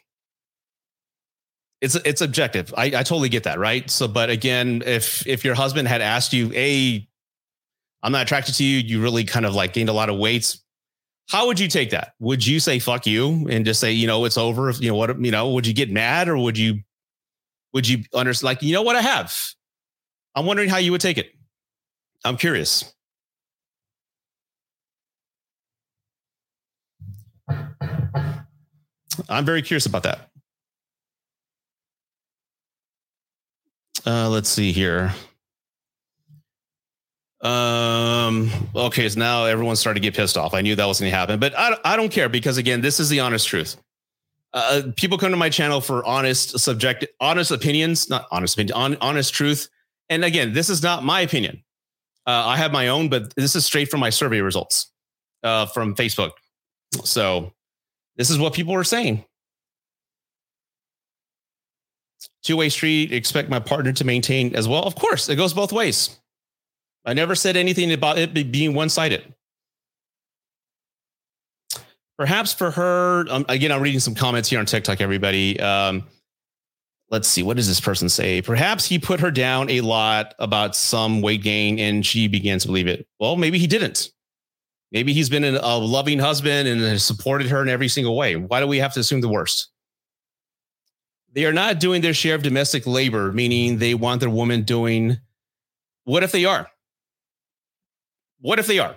[1.81, 2.74] it's it's objective.
[2.76, 3.88] I, I totally get that, right?
[3.90, 7.09] So, but again, if if your husband had asked you, "Hey,
[8.02, 10.57] I'm not attracted to you," you really kind of like gained a lot of weight.
[11.29, 12.14] How would you take that?
[12.21, 14.71] Would you say "fuck you" and just say, you know, it's over?
[14.71, 15.21] You know what?
[15.21, 16.81] You know, would you get mad or would you
[17.75, 18.47] would you understand?
[18.47, 18.97] Like, you know what?
[18.97, 19.35] I have.
[20.35, 21.31] I'm wondering how you would take it.
[22.25, 22.93] I'm curious.
[29.29, 30.31] I'm very curious about that.
[34.07, 35.12] Uh, let's see here.
[37.40, 38.51] Um.
[38.74, 40.55] Okay, so now everyone's starting to get pissed off.
[40.55, 42.98] I knew that was going to happen, but I I don't care because again, this
[42.98, 43.77] is the honest truth.
[44.53, 48.96] Uh, people come to my channel for honest subject, honest opinions, not honest opinion, on,
[49.01, 49.68] honest truth.
[50.09, 51.62] And again, this is not my opinion.
[52.27, 54.90] Uh, I have my own, but this is straight from my survey results
[55.44, 56.33] uh, from Facebook.
[57.05, 57.53] So
[58.16, 59.24] this is what people are saying.
[62.42, 64.83] two way street, expect my partner to maintain as well.
[64.85, 66.18] Of course, it goes both ways.
[67.09, 69.35] I never said anything about it being one sided.
[72.18, 75.59] perhaps for her, um, again, I'm reading some comments here on TikTok, everybody.
[75.61, 76.05] Um,
[77.11, 78.42] let's see, what does this person say?
[78.42, 82.66] Perhaps he put her down a lot about some weight gain and she began to
[82.66, 83.07] believe it.
[83.18, 84.11] Well, maybe he didn't.
[84.90, 88.37] Maybe he's been a loving husband and has supported her in every single way.
[88.37, 89.71] Why do we have to assume the worst?
[91.33, 95.18] They are not doing their share of domestic labor, meaning they want their woman doing.
[96.05, 96.68] What if they are?
[98.40, 98.96] What if they are?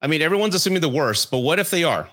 [0.00, 2.08] I mean, everyone's assuming the worst, but what if they are?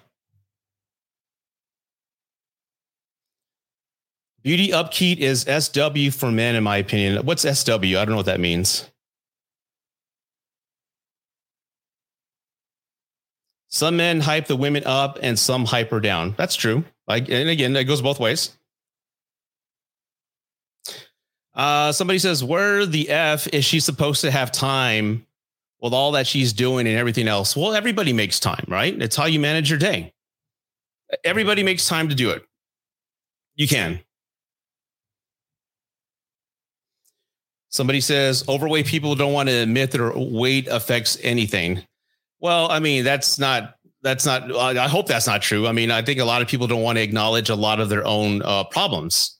[4.44, 7.26] Beauty upkeep is SW for men, in my opinion.
[7.26, 7.72] What's SW?
[7.72, 8.90] I don't know what that means.
[13.68, 16.34] Some men hype the women up and some hype her down.
[16.38, 16.84] That's true.
[17.08, 18.58] Like, and again, that goes both ways.
[21.54, 25.26] Uh, somebody says, Where the F is she supposed to have time
[25.82, 27.56] with all that she's doing and everything else?
[27.56, 29.00] Well, everybody makes time, right?
[29.02, 30.14] It's how you manage your day.
[31.24, 32.44] Everybody makes time to do it.
[33.56, 34.00] You can.
[37.70, 41.82] Somebody says overweight people don't want to admit that weight affects anything.
[42.40, 45.68] Well, I mean, that's not that's not I hope that's not true.
[45.68, 47.88] I mean, I think a lot of people don't want to acknowledge a lot of
[47.88, 49.40] their own uh, problems.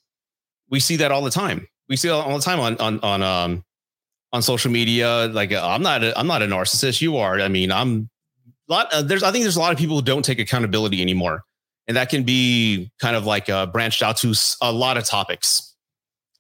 [0.70, 1.68] We see that all the time.
[1.90, 3.64] We see all the time on on on um
[4.34, 5.28] on social media.
[5.32, 7.02] Like I'm not a, I'm not a narcissist.
[7.02, 7.40] You are.
[7.40, 8.10] I mean, I'm
[8.70, 8.94] a lot.
[8.94, 11.44] Uh, there's I think there's a lot of people who don't take accountability anymore,
[11.88, 15.76] and that can be kind of like uh, branched out to a lot of topics.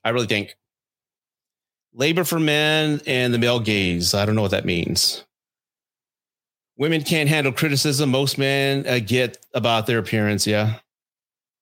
[0.03, 0.55] I really think
[1.93, 4.13] labor for men and the male gaze.
[4.13, 5.23] I don't know what that means.
[6.77, 8.09] Women can't handle criticism.
[8.09, 10.47] Most men uh, get about their appearance.
[10.47, 10.75] Yeah.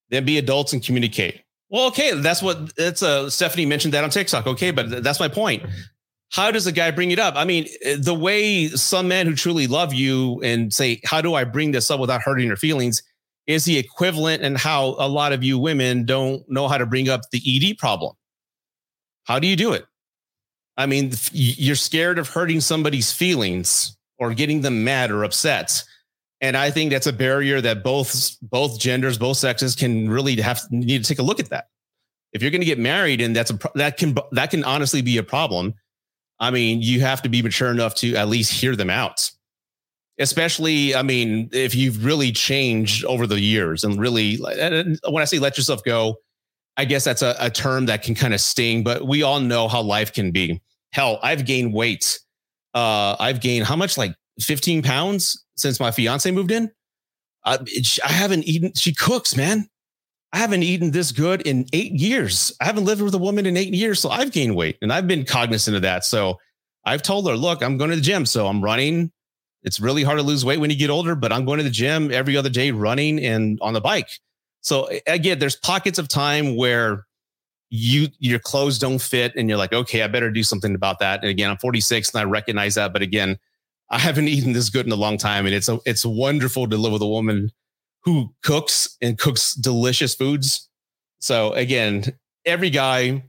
[0.09, 1.43] Then be adults and communicate.
[1.69, 2.13] Well, okay.
[2.13, 4.47] That's what that's uh, Stephanie mentioned that on TikTok.
[4.47, 4.71] Okay.
[4.71, 5.63] But that's my point.
[6.31, 7.35] How does a guy bring it up?
[7.35, 11.43] I mean, the way some men who truly love you and say, How do I
[11.43, 13.01] bring this up without hurting your feelings?
[13.49, 17.09] is the equivalent and how a lot of you women don't know how to bring
[17.09, 18.15] up the ED problem.
[19.23, 19.87] How do you do it?
[20.77, 25.83] I mean, you're scared of hurting somebody's feelings or getting them mad or upset.
[26.41, 30.61] And I think that's a barrier that both both genders, both sexes can really have
[30.69, 31.69] need to take a look at that.
[32.33, 35.17] If you're going to get married and that's a that can that can honestly be
[35.17, 35.73] a problem.
[36.39, 39.29] I mean, you have to be mature enough to at least hear them out.
[40.19, 45.39] Especially, I mean, if you've really changed over the years and really, when I say
[45.39, 46.17] let yourself go,
[46.77, 49.67] I guess that's a, a term that can kind of sting, but we all know
[49.67, 50.61] how life can be.
[50.91, 52.19] Hell, I've gained weight.
[52.73, 53.97] Uh, I've gained how much?
[53.97, 56.71] Like 15 pounds since my fiance moved in.
[57.45, 57.59] I,
[58.05, 58.73] I haven't eaten.
[58.75, 59.69] She cooks, man.
[60.31, 62.55] I haven't eaten this good in eight years.
[62.61, 65.07] I haven't lived with a woman in eight years, so I've gained weight, and I've
[65.07, 66.05] been cognizant of that.
[66.05, 66.37] So
[66.85, 69.11] I've told her, look, I'm going to the gym, so I'm running.
[69.63, 71.69] It's really hard to lose weight when you get older, but I'm going to the
[71.69, 74.09] gym every other day, running and on the bike.
[74.61, 77.05] So again, there's pockets of time where
[77.69, 81.21] you your clothes don't fit and you're like okay i better do something about that
[81.21, 83.37] and again i'm 46 and i recognize that but again
[83.91, 86.77] i haven't eaten this good in a long time and it's a, it's wonderful to
[86.77, 87.51] live with a woman
[88.03, 90.69] who cooks and cooks delicious foods
[91.19, 92.03] so again
[92.45, 93.23] every guy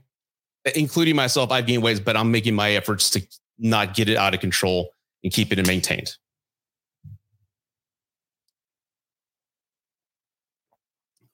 [0.75, 3.21] including myself i've gained weight but i'm making my efforts to
[3.59, 4.89] not get it out of control
[5.23, 6.15] and keep it maintained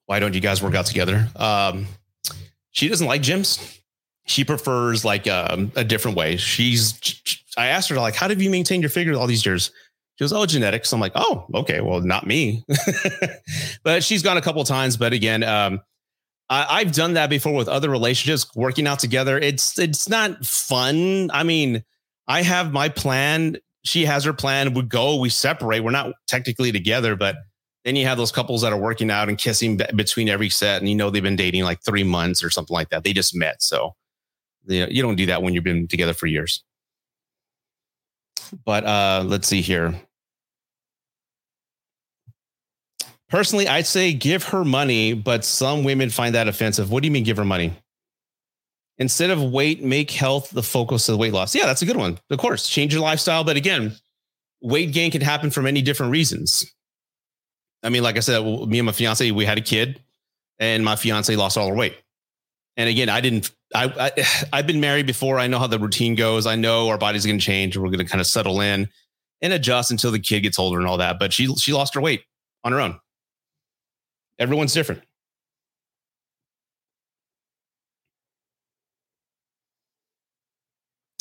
[0.05, 1.87] why don't you guys work out together um,
[2.77, 3.79] she doesn't like gyms.
[4.27, 6.37] She prefers like um, a different way.
[6.37, 6.93] She's,
[7.57, 9.71] I asked her like, how have you maintained your figure all these years?
[10.17, 10.91] She goes, oh, genetics.
[10.91, 12.65] I'm like, oh, okay, well, not me.
[13.83, 14.97] but she's gone a couple times.
[14.97, 15.79] But again, um,
[16.49, 19.37] I, have done that before with other relationships, working out together.
[19.37, 21.29] It's it's not fun.
[21.31, 21.83] I mean,
[22.27, 23.57] I have my plan.
[23.83, 24.73] She has her plan.
[24.73, 25.81] We go, we separate.
[25.81, 27.35] We're not technically together, but
[27.85, 30.89] then you have those couples that are working out and kissing between every set, and
[30.89, 33.03] you know they've been dating like three months or something like that.
[33.03, 33.95] They just met, so
[34.65, 36.63] you, know, you don't do that when you've been together for years.
[38.65, 39.99] But uh, let's see here.
[43.29, 46.91] Personally, I'd say give her money, but some women find that offensive.
[46.91, 47.73] What do you mean give her money?
[48.99, 51.53] Instead of weight, make health the focus of the weight loss.
[51.53, 52.17] Yeah, that's a good one.
[52.29, 53.43] Of course, change your lifestyle.
[53.43, 53.95] But again,
[54.61, 56.65] weight gain can happen for many different reasons.
[57.83, 60.01] I mean, like I said, me and my fiance, we had a kid,
[60.57, 61.95] and my fiance lost all her weight.
[62.75, 63.51] And again, I didn't.
[63.75, 65.37] I, I have been married before.
[65.37, 66.47] I know how the routine goes.
[66.47, 67.75] I know our body's going to change.
[67.75, 68.87] And we're going to kind of settle in
[69.41, 71.19] and adjust until the kid gets older and all that.
[71.19, 72.23] But she she lost her weight
[72.63, 72.99] on her own.
[74.39, 75.03] Everyone's different.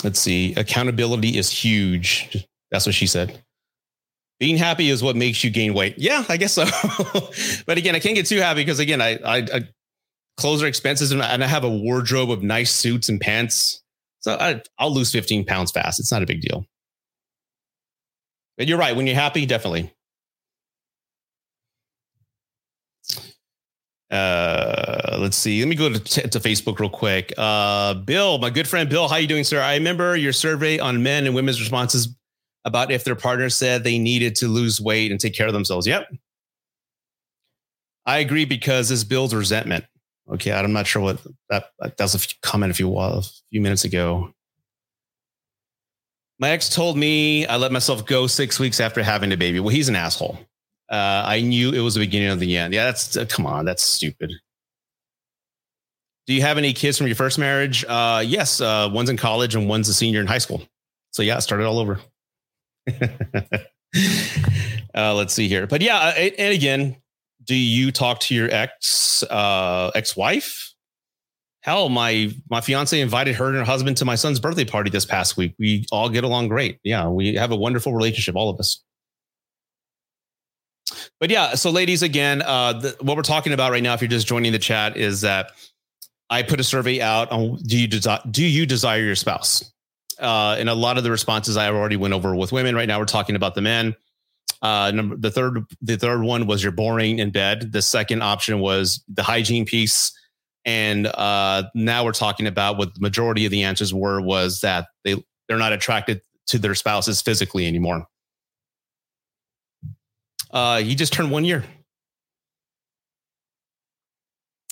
[0.05, 0.55] Let's see.
[0.55, 2.47] Accountability is huge.
[2.71, 3.43] That's what she said.
[4.41, 5.95] being happy is what makes you gain weight.
[5.99, 6.65] Yeah, I guess so.
[7.67, 9.69] but again, I can't get too happy because again, I, I, I
[10.37, 13.83] clothes are expenses and I have a wardrobe of nice suits and pants.
[14.21, 16.01] So I, I'll lose 15 pounds fast.
[16.01, 16.67] It's not a big deal.
[18.59, 18.97] But you're right.
[18.97, 19.93] When you're happy, definitely.
[24.11, 25.61] Uh, let's see.
[25.61, 27.33] Let me go to, to Facebook real quick.
[27.37, 29.61] Uh, Bill, my good friend Bill, how you doing, sir?
[29.61, 32.15] I remember your survey on men and women's responses
[32.65, 35.87] about if their partner said they needed to lose weight and take care of themselves.
[35.87, 36.09] Yep.
[38.07, 39.85] I agree because this builds resentment.
[40.33, 43.85] Okay, I'm not sure what that that was a comment a few a few minutes
[43.85, 44.33] ago.
[46.39, 49.61] My ex told me I let myself go six weeks after having a baby.
[49.61, 50.39] Well, he's an asshole.
[50.89, 52.73] Uh, I knew it was the beginning of the end.
[52.73, 54.33] Yeah, that's uh, come on, that's stupid.
[56.27, 57.85] Do you have any kids from your first marriage?
[57.87, 60.63] Uh, yes, uh, one's in college and one's a senior in high school.
[61.13, 62.01] So yeah, started all over.
[64.95, 65.67] uh, let's see here.
[65.67, 66.97] But yeah, uh, and again,
[67.45, 70.75] do you talk to your ex uh, ex wife?
[71.61, 75.05] Hell, my my fiance invited her and her husband to my son's birthday party this
[75.05, 75.55] past week.
[75.59, 76.79] We all get along great.
[76.83, 78.83] Yeah, we have a wonderful relationship, all of us.
[81.21, 84.09] But yeah, so ladies, again, uh, the, what we're talking about right now, if you're
[84.09, 85.53] just joining the chat, is that
[86.31, 89.73] I put a survey out on do you desi- do you desire your spouse?
[90.19, 92.75] uh, and a lot of the responses I already went over with women.
[92.75, 93.95] Right now, we're talking about the men.
[94.63, 97.73] Uh, number the third the third one was you're boring in bed.
[97.73, 100.13] The second option was the hygiene piece,
[100.65, 104.89] and uh, now we're talking about what the majority of the answers were was that
[105.05, 108.07] they they're not attracted to their spouses physically anymore.
[110.57, 111.65] Uh, he just turned one year.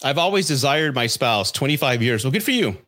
[0.02, 2.24] I've always desired my spouse 25 years.
[2.24, 2.78] Well, good for you.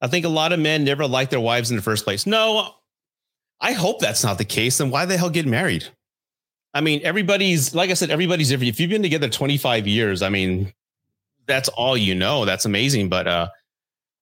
[0.00, 2.26] I think a lot of men never like their wives in the first place.
[2.26, 2.74] No,
[3.60, 4.78] I hope that's not the case.
[4.78, 5.86] Then why the hell get married?
[6.74, 8.70] I mean, everybody's like I said, everybody's different.
[8.70, 10.72] If you've been together 25 years, I mean,
[11.46, 12.44] that's all you know.
[12.44, 13.10] That's amazing.
[13.10, 13.48] But uh,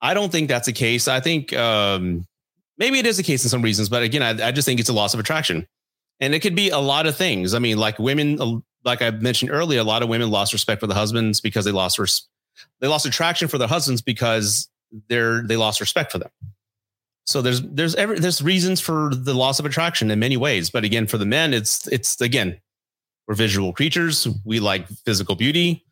[0.02, 1.08] I don't think that's the case.
[1.08, 2.26] I think um,
[2.76, 4.90] maybe it is the case in some reasons, but again, I, I just think it's
[4.90, 5.66] a loss of attraction.
[6.20, 7.54] And it could be a lot of things.
[7.54, 10.86] I mean, like women, like I mentioned earlier, a lot of women lost respect for
[10.86, 12.28] the husbands because they lost res-
[12.80, 14.68] they lost attraction for their husbands because
[15.08, 16.30] they're they lost respect for them.
[17.24, 20.70] So there's there's every there's reasons for the loss of attraction in many ways.
[20.70, 22.60] But again, for the men, it's it's again,
[23.26, 24.26] we're visual creatures.
[24.44, 25.84] We like physical beauty.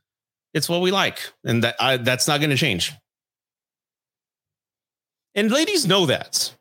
[0.55, 2.93] It's what we like, and that I, that's not going to change.
[5.35, 6.55] And ladies know that.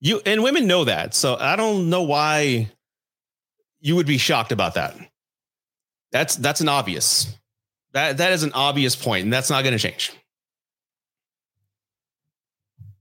[0.00, 1.14] You and women know that.
[1.14, 2.70] So I don't know why
[3.82, 4.96] you would be shocked about that.
[6.12, 7.36] That's that's an obvious.
[7.92, 10.12] That that is an obvious point, and that's not going to change.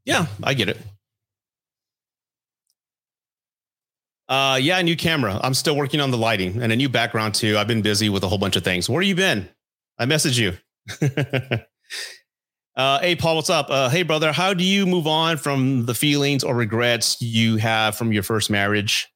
[0.04, 0.78] Yeah, I get it.
[4.28, 5.40] Uh, yeah, a new camera.
[5.44, 7.58] I'm still working on the lighting and a new background too.
[7.58, 8.90] I've been busy with a whole bunch of things.
[8.90, 9.48] Where have you been?
[10.00, 10.54] I messaged you.
[12.76, 13.68] uh, hey, Paul, what's up?
[13.70, 17.98] Uh, hey, brother, how do you move on from the feelings or regrets you have
[17.98, 19.11] from your first marriage?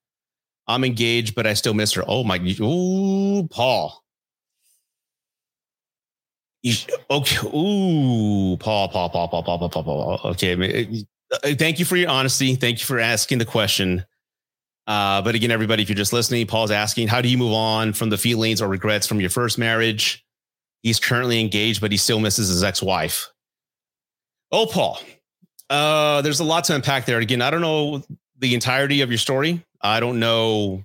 [0.67, 2.03] I'm engaged, but I still miss her.
[2.07, 4.03] Oh my, oh, Paul
[7.09, 7.47] okay.
[7.47, 10.31] Ooh, Paul, Paul, Paul, Paul, Paul, Paul, Paul, Paul.
[10.31, 11.05] Okay.
[11.31, 12.55] Uh, thank you for your honesty.
[12.55, 14.05] Thank you for asking the question.
[14.87, 17.93] Uh, but again, everybody, if you're just listening, Paul's asking, how do you move on
[17.93, 20.23] from the feelings or regrets from your first marriage?
[20.83, 23.29] He's currently engaged, but he still misses his ex-wife.
[24.51, 24.99] Oh, Paul,
[25.71, 27.19] uh, there's a lot to unpack there.
[27.19, 28.03] Again, I don't know
[28.37, 29.63] the entirety of your story.
[29.85, 30.83] I don't know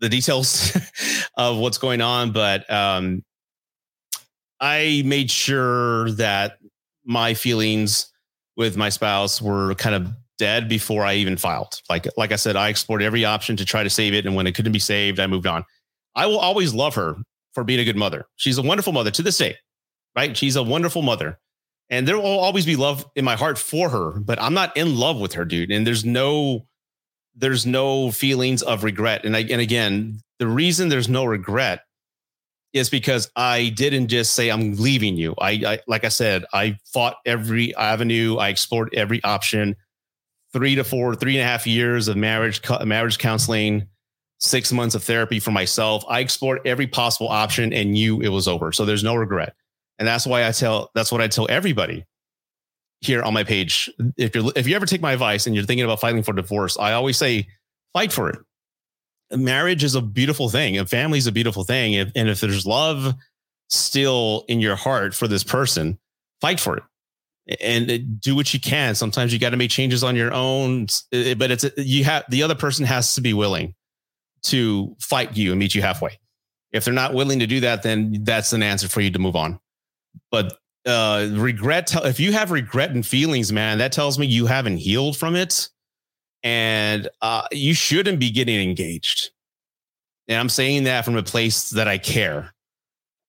[0.00, 0.76] the details
[1.36, 3.22] of what's going on, but um,
[4.60, 6.58] I made sure that
[7.04, 8.10] my feelings
[8.56, 11.80] with my spouse were kind of dead before I even filed.
[11.90, 14.46] Like like I said, I explored every option to try to save it, and when
[14.46, 15.64] it couldn't be saved, I moved on.
[16.16, 17.16] I will always love her
[17.52, 18.24] for being a good mother.
[18.36, 19.56] She's a wonderful mother to this day,
[20.16, 20.36] right?
[20.36, 21.38] She's a wonderful mother,
[21.90, 24.18] and there will always be love in my heart for her.
[24.18, 25.70] But I'm not in love with her, dude.
[25.70, 26.66] And there's no
[27.40, 29.24] there's no feelings of regret.
[29.24, 31.80] And I, and again, the reason there's no regret
[32.72, 35.34] is because I didn't just say I'm leaving you.
[35.40, 38.36] I, I, like I said, I fought every avenue.
[38.36, 39.74] I explored every option.
[40.52, 43.88] Three to four, three and a half years of marriage, marriage counseling,
[44.38, 46.04] six months of therapy for myself.
[46.08, 48.72] I explored every possible option and knew it was over.
[48.72, 49.54] So there's no regret,
[49.98, 50.90] and that's why I tell.
[50.94, 52.04] That's what I tell everybody
[53.00, 53.90] here on my page.
[54.16, 56.78] If you if you ever take my advice and you're thinking about filing for divorce,
[56.78, 57.48] I always say
[57.92, 58.38] fight for it
[59.32, 61.94] marriage is a beautiful thing and family is a beautiful thing.
[61.96, 63.14] and if there's love
[63.68, 65.98] still in your heart for this person,
[66.40, 66.82] fight for it
[67.60, 68.94] and uh, do what you can.
[68.94, 72.24] Sometimes you got to make changes on your own, uh, uh, but it's you have
[72.28, 73.74] the other person has to be willing.
[74.42, 76.18] to fight you and meet you halfway.
[76.72, 79.36] If they're not willing to do that, then that's an answer for you to move
[79.36, 79.60] on.
[80.30, 84.78] But uh, regret, if you have regret and feelings, man, that tells me you haven't
[84.78, 85.68] healed from it.
[86.42, 89.30] And uh, you shouldn't be getting engaged.
[90.28, 92.54] And I'm saying that from a place that I care.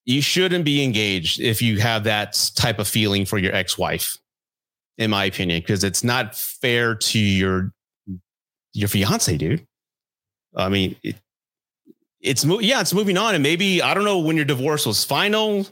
[0.06, 4.18] You shouldn't be engaged if you have that type of feeling for your ex wife,
[4.98, 7.72] in my opinion, because it's not fair to your
[8.74, 9.66] your fiance, dude.
[10.56, 11.18] I mean, it,
[12.20, 15.68] it's yeah, it's moving on, and maybe I don't know when your divorce was final.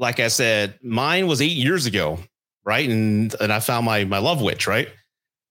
[0.00, 2.18] Like I said, mine was eight years ago,
[2.64, 2.88] right?
[2.88, 4.88] And and I found my my love witch, right?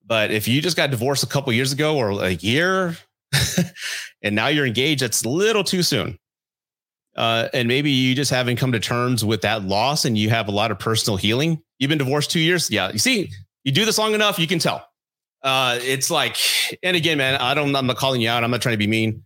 [0.05, 2.97] But if you just got divorced a couple years ago or a year,
[4.23, 6.17] and now you're engaged, that's a little too soon.
[7.15, 10.47] Uh, and maybe you just haven't come to terms with that loss, and you have
[10.47, 11.61] a lot of personal healing.
[11.77, 12.91] You've been divorced two years, yeah.
[12.91, 13.29] You see,
[13.63, 14.89] you do this long enough, you can tell
[15.43, 16.37] uh, it's like,
[16.83, 18.43] and again, man, I don't, I'm not calling you out.
[18.43, 19.23] I'm not trying to be mean,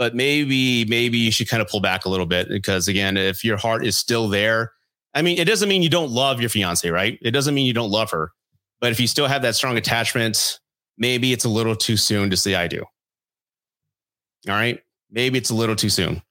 [0.00, 3.44] but maybe, maybe you should kind of pull back a little bit because again, if
[3.44, 4.72] your heart is still there,
[5.14, 7.18] I mean, it doesn't mean you don't love your fiance, right?
[7.20, 8.32] It doesn't mean you don't love her,
[8.80, 10.58] but if you still have that strong attachment,
[10.96, 12.80] maybe it's a little too soon to say I do.
[14.48, 14.80] All right.
[15.10, 16.22] Maybe it's a little too soon.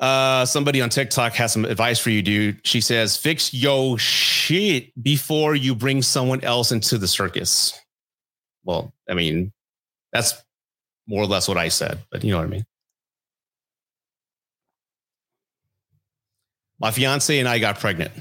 [0.00, 2.66] Uh, somebody on TikTok has some advice for you, dude.
[2.66, 7.78] She says, fix yo shit before you bring someone else into the circus
[8.64, 9.52] well, I mean,
[10.12, 10.42] that's
[11.10, 12.64] more or less what I said, but you know what I mean.
[16.78, 18.12] My fiance and I got pregnant.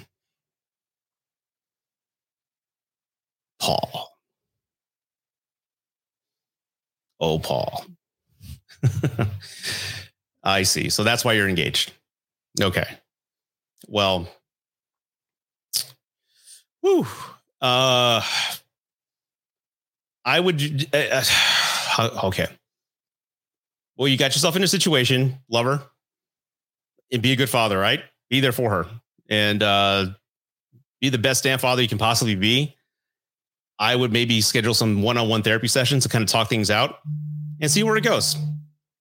[3.59, 4.09] Paul.
[7.19, 7.85] Oh, Paul.
[10.43, 10.89] I see.
[10.89, 11.93] So that's why you're engaged.
[12.59, 12.87] Okay.
[13.87, 14.27] Well,
[16.81, 17.05] whew.
[17.61, 18.23] Uh,
[20.25, 20.87] I would.
[20.93, 21.23] Uh,
[21.97, 22.47] uh okay.
[23.99, 25.83] Well, you got yourself in a situation, lover,
[27.11, 27.99] and be a good father, right?
[28.29, 28.85] Be there for her
[29.29, 30.05] and uh,
[31.01, 32.77] be the best damn father you can possibly be.
[33.77, 36.99] I would maybe schedule some one-on-one therapy sessions to kind of talk things out
[37.59, 38.35] and see where it goes.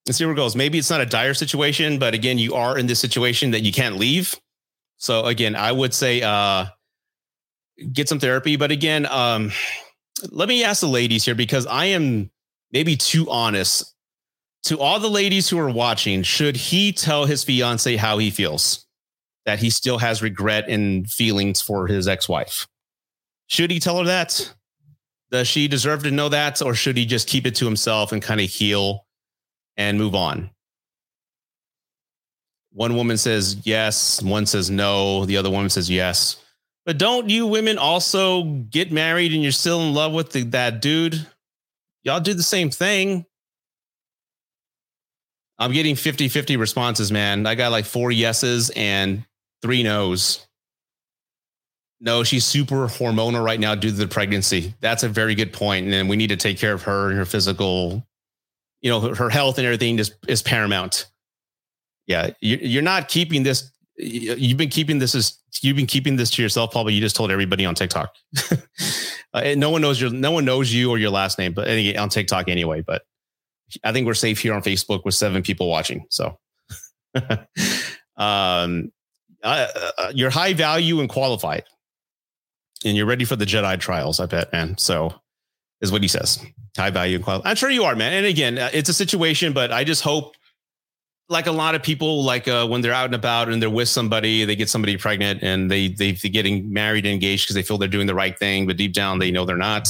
[0.06, 0.56] And see where it goes.
[0.56, 3.72] Maybe it's not a dire situation, but again, you are in this situation that you
[3.72, 4.34] can't leave.
[4.96, 6.66] So again, I would say uh,
[7.92, 8.56] get some therapy.
[8.56, 9.52] But again, um,
[10.30, 12.32] let me ask the ladies here because I am
[12.72, 13.94] maybe too honest.
[14.64, 18.86] To all the ladies who are watching, should he tell his fiance how he feels?
[19.46, 22.66] That he still has regret and feelings for his ex wife?
[23.46, 24.54] Should he tell her that?
[25.30, 26.60] Does she deserve to know that?
[26.62, 29.06] Or should he just keep it to himself and kind of heal
[29.76, 30.50] and move on?
[32.72, 36.36] One woman says yes, one says no, the other woman says yes.
[36.84, 40.80] But don't you women also get married and you're still in love with the, that
[40.80, 41.26] dude?
[42.02, 43.26] Y'all do the same thing.
[45.58, 47.46] I'm getting 50 50 responses, man.
[47.46, 49.24] I got like four yeses and
[49.62, 50.46] three no's.
[52.00, 54.74] No, she's super hormonal right now due to the pregnancy.
[54.80, 55.92] That's a very good point.
[55.92, 58.06] And we need to take care of her and her physical,
[58.80, 61.06] you know, her health and everything is, is paramount.
[62.06, 66.42] Yeah, you're not keeping this you've been keeping this as you've been keeping this to
[66.42, 66.70] yourself.
[66.70, 68.14] Probably you just told everybody on TikTok.
[69.34, 72.08] uh, no one knows your no one knows you or your last name, but on
[72.08, 72.82] TikTok anyway.
[72.82, 73.02] But
[73.84, 76.06] I think we're safe here on Facebook with seven people watching.
[76.10, 76.38] So,
[78.16, 78.92] um,
[79.42, 79.66] uh,
[79.98, 81.64] uh, you're high value and qualified,
[82.84, 84.20] and you're ready for the Jedi trials.
[84.20, 84.76] I bet, man.
[84.78, 85.14] So,
[85.80, 86.44] is what he says.
[86.76, 87.50] High value and qualified.
[87.50, 88.12] I'm sure you are, man.
[88.12, 90.34] And again, uh, it's a situation, but I just hope
[91.28, 93.88] like a lot of people, like uh, when they're out and about and they're with
[93.88, 97.62] somebody, they get somebody pregnant and they they are getting married and engaged because they
[97.62, 99.88] feel they're doing the right thing, but deep down they know they're not.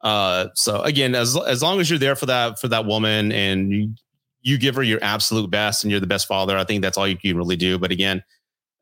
[0.00, 3.72] Uh, so again, as as long as you're there for that for that woman and
[3.72, 3.94] you,
[4.42, 7.08] you give her your absolute best and you're the best father, I think that's all
[7.08, 7.78] you can really do.
[7.78, 8.22] But again,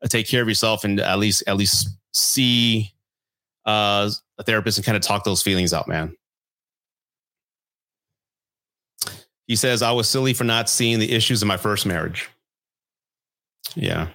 [0.03, 2.93] uh, take care of yourself and at least at least see
[3.65, 6.15] uh, a therapist and kind of talk those feelings out, man.
[9.47, 12.29] He says, I was silly for not seeing the issues in my first marriage.
[13.75, 14.09] Yeah.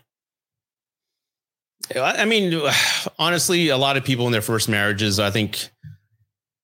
[1.96, 2.60] I mean,
[3.18, 5.70] honestly, a lot of people in their first marriages, I think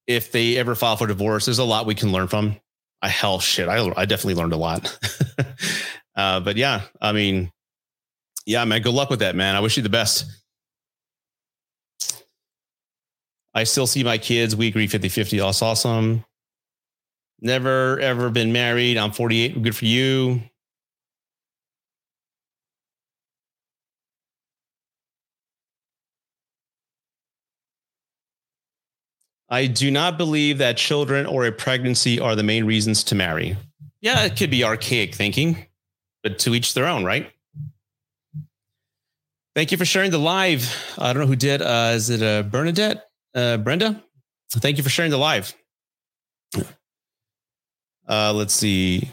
[0.08, 2.56] if they ever file for divorce, there's a lot we can learn from.
[3.00, 3.68] I hell shit.
[3.68, 4.98] I, I definitely learned a lot.
[6.16, 7.52] uh, but yeah, I mean,
[8.46, 9.54] yeah, man, good luck with that, man.
[9.54, 10.24] I wish you the best.
[13.54, 14.56] I still see my kids.
[14.56, 15.38] We agree 50 50.
[15.38, 16.24] That's awesome.
[17.40, 18.96] Never ever been married.
[18.96, 19.62] I'm 48.
[19.62, 20.42] Good for you.
[29.48, 33.56] I do not believe that children or a pregnancy are the main reasons to marry.
[34.00, 35.66] Yeah, it could be archaic thinking,
[36.22, 37.32] but to each their own, right?
[39.54, 40.72] Thank you for sharing the live.
[40.98, 41.62] I don't know who did.
[41.62, 43.08] Uh, is it uh, Bernadette?
[43.34, 44.02] Uh, Brenda?
[44.52, 45.52] Thank you for sharing the live.
[48.08, 49.10] Uh, let's see.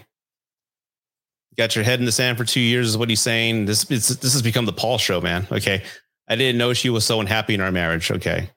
[1.58, 3.66] Got your head in the sand for two years, is what he's saying.
[3.66, 5.48] This this has become the Paul show, man.
[5.52, 5.84] Okay.
[6.28, 8.12] I didn't know she was so unhappy in our marriage.
[8.12, 8.50] Okay.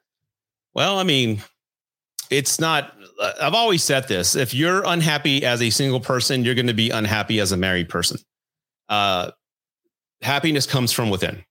[0.74, 1.42] Well, I mean,
[2.30, 2.94] it's not,
[3.40, 4.36] I've always said this.
[4.36, 7.88] If you're unhappy as a single person, you're going to be unhappy as a married
[7.88, 8.18] person.
[8.88, 9.30] Uh,
[10.22, 11.44] happiness comes from within.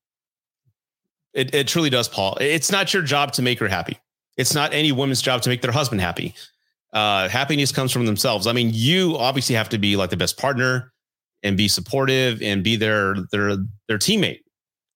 [1.33, 2.37] It, it truly does, Paul.
[2.39, 3.99] It's not your job to make her happy.
[4.37, 6.35] It's not any woman's job to make their husband happy.
[6.93, 8.47] Uh, happiness comes from themselves.
[8.47, 10.93] I mean, you obviously have to be like the best partner
[11.43, 13.57] and be supportive and be their their
[13.87, 14.39] their teammate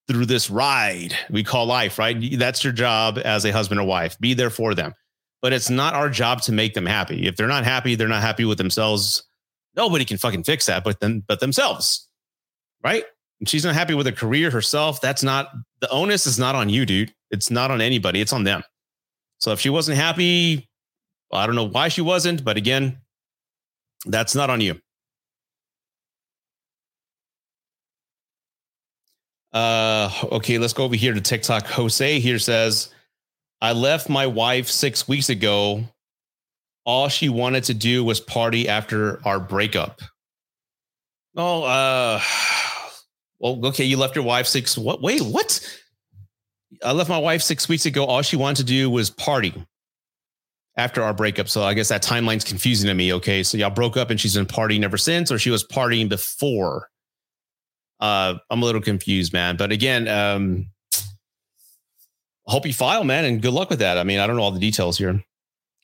[0.07, 2.39] through this ride we call life, right?
[2.39, 4.17] That's your job as a husband or wife.
[4.19, 4.93] Be there for them.
[5.41, 7.27] But it's not our job to make them happy.
[7.27, 9.23] If they're not happy, they're not happy with themselves.
[9.75, 12.07] Nobody can fucking fix that but them but themselves.
[12.83, 13.05] Right?
[13.41, 16.69] and she's not happy with her career herself, that's not the onus is not on
[16.69, 17.11] you, dude.
[17.31, 18.63] It's not on anybody, it's on them.
[19.39, 20.69] So if she wasn't happy,
[21.33, 22.99] I don't know why she wasn't, but again,
[24.05, 24.79] that's not on you.
[29.51, 31.65] Uh, okay, let's go over here to TikTok.
[31.65, 32.93] Jose here says,
[33.62, 35.84] I left my wife six weeks ago.
[36.86, 40.01] All she wanted to do was party after our breakup.
[41.36, 42.20] Oh, uh,
[43.39, 44.78] well, okay, you left your wife six.
[44.78, 45.01] What?
[45.01, 45.59] Wait, what?
[46.84, 48.05] I left my wife six weeks ago.
[48.05, 49.53] All she wanted to do was party
[50.78, 51.47] after our breakup.
[51.47, 53.14] So I guess that timeline's confusing to me.
[53.14, 56.09] Okay, so y'all broke up and she's been partying ever since, or she was partying
[56.09, 56.89] before.
[57.99, 59.57] Uh, I'm a little confused, man.
[59.57, 60.68] But again, um,
[62.45, 63.97] hope you file, man, and good luck with that.
[63.97, 65.23] I mean, I don't know all the details here.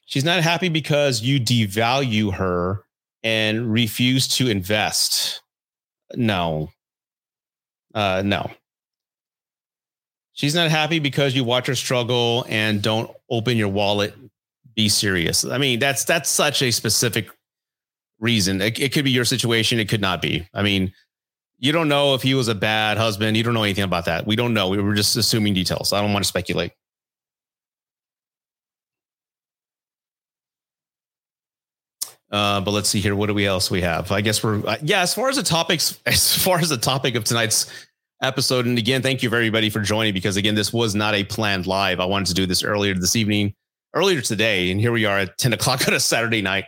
[0.06, 2.84] She's not happy because you devalue her
[3.24, 5.42] and refuse to invest.
[6.16, 6.70] No,
[7.94, 8.50] uh, no.
[10.34, 14.16] She's not happy because you watch her struggle and don't open your wallet.
[14.76, 15.44] Be serious.
[15.44, 17.30] I mean, that's that's such a specific
[18.20, 18.62] reason.
[18.62, 19.80] It, it could be your situation.
[19.80, 20.48] It could not be.
[20.54, 20.94] I mean,
[21.60, 23.36] you don't know if he was a bad husband.
[23.36, 24.28] You don't know anything about that.
[24.28, 24.70] We don't know.
[24.70, 25.92] We were just assuming details.
[25.92, 26.72] I don't want to speculate.
[32.30, 33.16] Uh, but let's see here.
[33.16, 34.12] What do we else we have?
[34.12, 35.02] I guess we're uh, yeah.
[35.02, 37.72] As far as the topics, as far as the topic of tonight's
[38.22, 41.24] episode, and again, thank you for everybody for joining because again, this was not a
[41.24, 42.00] planned live.
[42.00, 43.54] I wanted to do this earlier this evening,
[43.96, 46.66] earlier today, and here we are at ten o'clock on a Saturday night.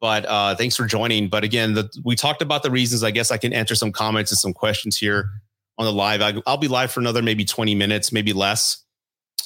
[0.00, 1.28] But uh, thanks for joining.
[1.28, 3.04] But again, the, we talked about the reasons.
[3.04, 5.28] I guess I can answer some comments and some questions here
[5.76, 6.22] on the live.
[6.22, 8.82] I, I'll be live for another maybe twenty minutes, maybe less.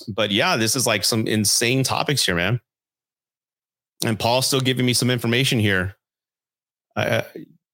[0.08, 2.60] But yeah, this is like some insane topics here, man
[4.04, 5.96] and Paul's still giving me some information here.
[6.96, 7.22] Uh,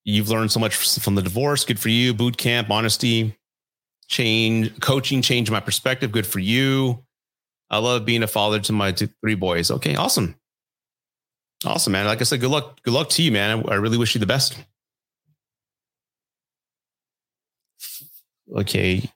[0.04, 1.64] you've learned so much from the divorce.
[1.64, 2.14] Good for you.
[2.14, 3.36] Boot camp, honesty,
[4.08, 6.12] change, coaching, change my perspective.
[6.12, 7.04] Good for you.
[7.68, 9.70] I love being a father to my two, three boys.
[9.70, 10.36] Okay, awesome.
[11.64, 12.06] Awesome, man.
[12.06, 12.82] Like I said, good luck.
[12.82, 13.64] Good luck to you, man.
[13.68, 14.56] I, I really wish you the best.
[18.54, 19.10] Okay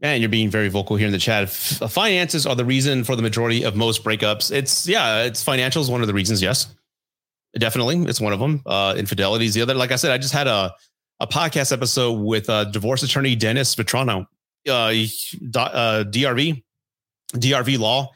[0.00, 1.48] man, you're being very vocal here in the chat.
[1.48, 4.50] Finances are the reason for the majority of most breakups.
[4.50, 6.42] It's yeah, it's financial is one of the reasons.
[6.42, 6.74] Yes,
[7.58, 8.62] definitely, it's one of them.
[8.66, 9.74] Uh, infidelity is the other.
[9.74, 10.74] Like I said, I just had a
[11.20, 14.26] a podcast episode with uh, divorce attorney Dennis Vetrano,
[14.68, 16.62] uh, uh, DRV,
[17.34, 18.10] DRV Law.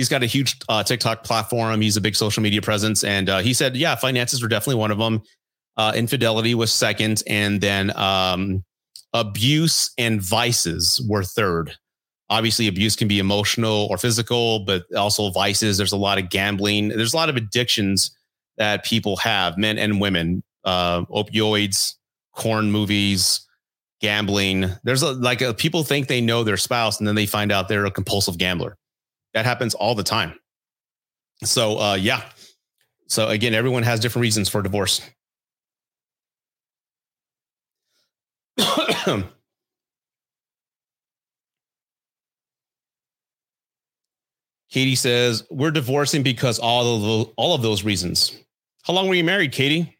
[0.00, 1.82] He's got a huge uh, TikTok platform.
[1.82, 4.90] He's a big social media presence, and uh, he said, yeah, finances were definitely one
[4.90, 5.20] of them.
[5.76, 8.64] Uh, infidelity was second, and then um,
[9.12, 11.76] abuse and vices were third.
[12.30, 15.76] Obviously, abuse can be emotional or physical, but also vices.
[15.76, 16.88] There's a lot of gambling.
[16.88, 18.10] There's a lot of addictions
[18.56, 20.42] that people have, men and women.
[20.64, 21.96] Uh, opioids,
[22.34, 23.46] corn movies,
[24.00, 24.64] gambling.
[24.82, 27.68] There's a, like a, people think they know their spouse, and then they find out
[27.68, 28.78] they're a compulsive gambler.
[29.34, 30.34] That happens all the time.
[31.44, 32.22] So, uh, yeah.
[33.06, 35.00] So again, everyone has different reasons for divorce.
[44.70, 48.36] Katie says, We're divorcing because all of all of those reasons.
[48.84, 49.98] How long were you married, Katie?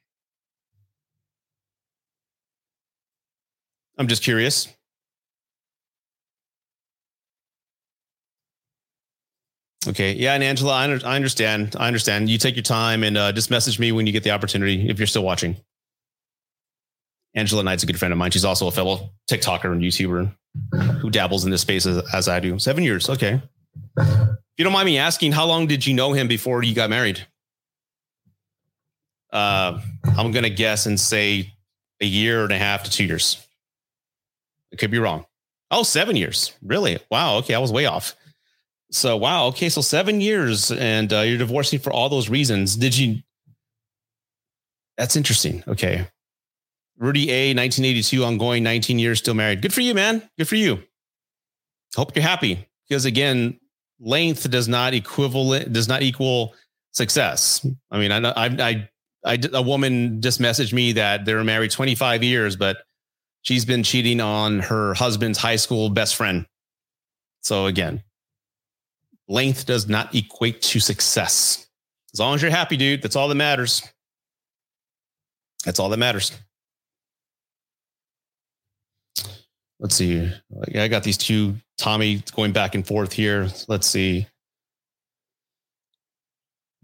[3.98, 4.68] I'm just curious.
[9.88, 10.12] Okay.
[10.12, 10.34] Yeah.
[10.34, 11.74] And Angela, I, I understand.
[11.78, 12.28] I understand.
[12.28, 14.98] You take your time and uh, just message me when you get the opportunity if
[14.98, 15.56] you're still watching.
[17.34, 18.30] Angela Knight's a good friend of mine.
[18.30, 20.34] She's also a fellow TikToker and YouTuber
[21.00, 22.58] who dabbles in this space as, as I do.
[22.58, 23.08] Seven years.
[23.08, 23.40] Okay.
[23.96, 26.90] If you don't mind me asking, how long did you know him before you got
[26.90, 27.26] married?
[29.32, 29.80] Uh,
[30.16, 31.52] I'm going to guess and say
[32.00, 33.46] a year and a half to two years.
[34.72, 35.24] It could be wrong.
[35.70, 36.52] Oh, seven years.
[36.62, 36.98] Really?
[37.10, 37.36] Wow.
[37.36, 37.54] Okay.
[37.54, 38.16] I was way off.
[38.90, 39.46] So, wow.
[39.46, 39.68] Okay.
[39.68, 42.76] So, seven years and uh, you're divorcing for all those reasons.
[42.76, 43.22] Did you?
[44.96, 45.62] That's interesting.
[45.66, 46.06] Okay.
[46.98, 49.62] Rudy A, 1982, ongoing, 19 years, still married.
[49.62, 50.28] Good for you, man.
[50.36, 50.82] Good for you.
[51.96, 53.58] Hope you're happy because, again,
[54.00, 56.54] length does not equivalent does not equal
[56.92, 57.66] success.
[57.90, 58.88] I mean, I I I,
[59.24, 62.78] I a woman just messaged me that they were married 25 years, but
[63.42, 66.46] she's been cheating on her husband's high school best friend.
[67.42, 68.02] So again,
[69.30, 71.66] length does not equate to success.
[72.12, 73.82] As long as you're happy, dude, that's all that matters.
[75.64, 76.32] That's all that matters.
[79.78, 80.30] Let's see.
[80.74, 83.48] I got these two Tommy going back and forth here.
[83.68, 84.26] Let's see.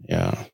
[0.07, 0.45] Yeah.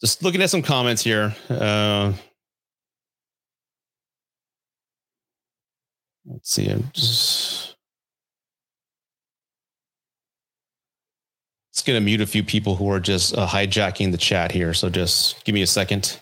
[0.00, 1.34] Just looking at some comments here.
[1.50, 2.14] Uh,
[6.24, 6.68] let's see.
[6.70, 7.59] I'm just.
[11.80, 14.74] It's going to mute a few people who are just uh, hijacking the chat here.
[14.74, 16.20] So just give me a second.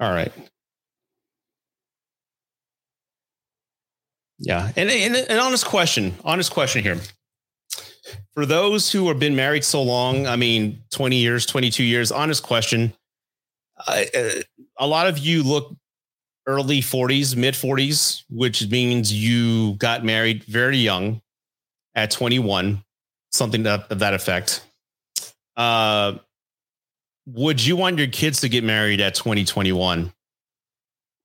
[0.00, 0.32] All right.
[4.38, 7.00] Yeah, and, and an honest question, honest question here.
[8.34, 12.44] For those who have been married so long, I mean, 20 years, 22 years, honest
[12.44, 12.92] question.
[13.84, 14.04] Uh,
[14.78, 15.74] a lot of you look
[16.46, 21.20] early 40s, mid 40s, which means you got married very young
[21.94, 22.82] at 21,
[23.32, 24.62] something of that effect.
[25.56, 26.18] Uh,
[27.26, 30.12] would you want your kids to get married at 2021?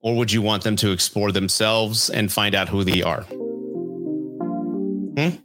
[0.00, 3.22] Or would you want them to explore themselves and find out who they are?
[5.16, 5.36] Hmm?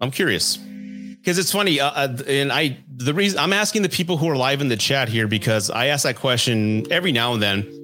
[0.00, 1.78] I'm curious because it's funny.
[1.78, 4.78] Uh, uh, and I, the reason I'm asking the people who are live in the
[4.78, 7.79] chat here because I ask that question every now and then,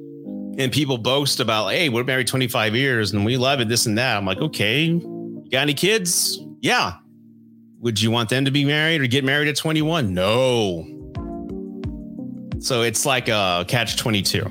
[0.59, 3.99] and people boast about, hey, we're married 25 years and we love it, this and
[3.99, 4.17] that.
[4.17, 6.39] I'm like, okay, you got any kids?
[6.61, 6.95] Yeah.
[7.81, 10.15] Would you want them to be married or get married at 21?
[10.15, 10.87] No.
[12.59, 14.51] So it's like a catch 22.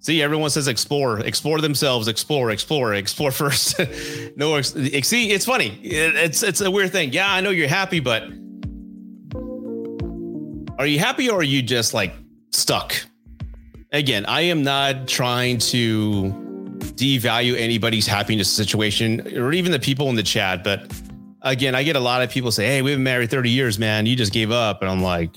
[0.00, 3.80] See, everyone says explore, explore themselves, explore, explore, explore first.
[4.36, 5.78] no, see, it's funny.
[5.82, 7.12] It's it's a weird thing.
[7.12, 8.24] Yeah, I know you're happy, but
[10.78, 12.14] are you happy or are you just like
[12.50, 12.94] stuck?
[13.92, 16.32] Again, I am not trying to
[16.96, 20.92] devalue anybody's happiness situation or even the people in the chat, but
[21.42, 24.06] again, I get a lot of people say, "Hey, we've been married 30 years, man.
[24.06, 25.30] You just gave up," and I'm like,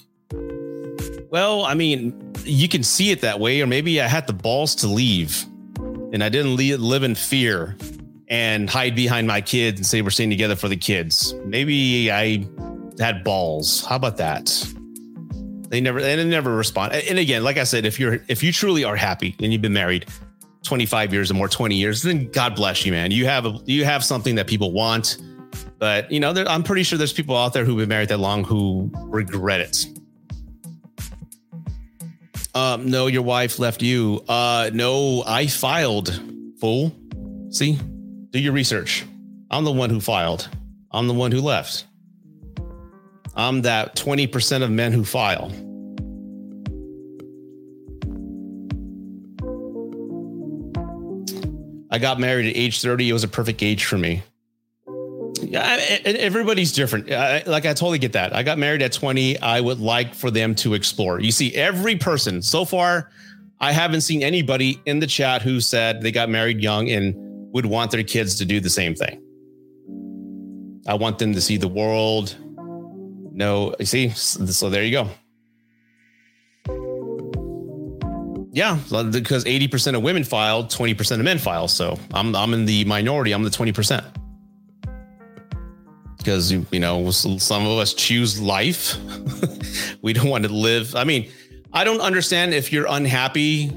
[1.30, 4.76] "Well, I mean." you can see it that way, or maybe I had the balls
[4.76, 5.45] to leave
[6.14, 7.76] and I didn't live in fear
[8.28, 11.34] and hide behind my kids and say we're staying together for the kids.
[11.45, 12.47] Maybe I
[12.99, 13.84] had balls.
[13.86, 14.66] How about that?
[15.70, 16.93] They never they never respond.
[16.93, 19.74] And again, like I said, if you're if you truly are happy and you've been
[19.74, 20.05] married
[20.63, 23.11] 25 years or more, 20 years, then God bless you, man.
[23.11, 25.18] You have a you have something that people want.
[25.78, 28.20] But you know, there, I'm pretty sure there's people out there who've been married that
[28.20, 29.86] long who regret it.
[32.53, 34.24] Um, no, your wife left you.
[34.30, 36.22] Uh, no, I filed.
[36.59, 36.95] Fool.
[37.49, 37.78] See,
[38.30, 39.05] do your research.
[39.51, 40.49] I'm the one who filed.
[40.91, 41.86] I'm the one who left.
[43.36, 45.52] I'm that 20% of men who file.
[51.92, 53.10] I got married at age 30.
[53.10, 54.24] It was a perfect age for me.
[55.42, 57.10] Yeah, everybody's different.
[57.10, 58.36] like I totally get that.
[58.36, 59.40] I got married at 20.
[59.40, 61.20] I would like for them to explore.
[61.20, 63.12] You see, every person so far,
[63.60, 67.14] I haven't seen anybody in the chat who said they got married young and
[67.54, 69.22] would want their kids to do the same thing.
[70.88, 72.36] I want them to see the world.
[73.36, 75.10] No, you see, so there you go.
[78.54, 78.80] Yeah,
[79.12, 81.70] because 80% of women filed, 20% of men filed.
[81.70, 83.34] So I'm I'm in the minority.
[83.34, 84.04] I'm the 20%
[86.18, 88.96] because you know some of us choose life.
[90.02, 90.96] we don't want to live.
[90.96, 91.30] I mean,
[91.74, 93.70] I don't understand if you're unhappy.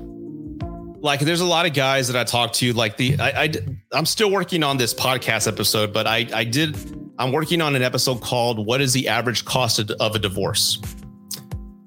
[1.01, 2.73] Like, there's a lot of guys that I talk to.
[2.73, 3.53] Like the I, I
[3.93, 6.77] I'm still working on this podcast episode, but I I did
[7.19, 10.79] I'm working on an episode called "What is the average cost of a divorce."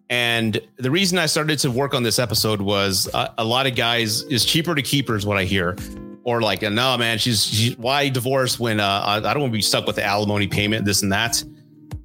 [0.10, 3.76] And the reason I started to work on this episode was a, a lot of
[3.76, 5.78] guys is cheaper to keep her is what I hear
[6.24, 9.58] or like, no, man, she's, she's why divorce when uh, I, I don't want to
[9.58, 11.44] be stuck with the alimony payment, this and that.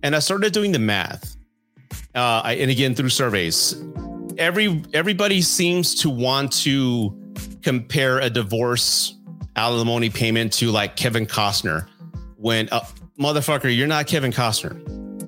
[0.03, 1.37] And I started doing the math.
[2.15, 3.83] Uh, I, and again, through surveys,
[4.39, 7.15] every everybody seems to want to
[7.63, 9.15] compare a divorce
[9.55, 11.87] alimony payment to like Kevin Costner
[12.37, 12.85] when uh,
[13.19, 14.81] motherfucker, you're not Kevin Costner.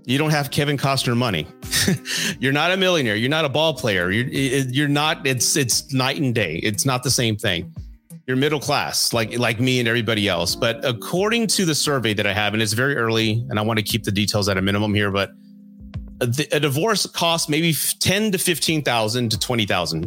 [0.06, 1.46] You don't have Kevin Costner money.
[2.40, 3.14] you're not a millionaire.
[3.16, 4.10] You're not a ball player.
[4.10, 5.26] You're you're not.
[5.26, 6.60] It's it's night and day.
[6.62, 7.74] It's not the same thing.
[8.26, 10.54] You're middle class, like like me and everybody else.
[10.54, 13.78] But according to the survey that I have, and it's very early, and I want
[13.78, 15.30] to keep the details at a minimum here, but
[16.22, 20.06] a, a divorce costs maybe ten to fifteen thousand to twenty thousand.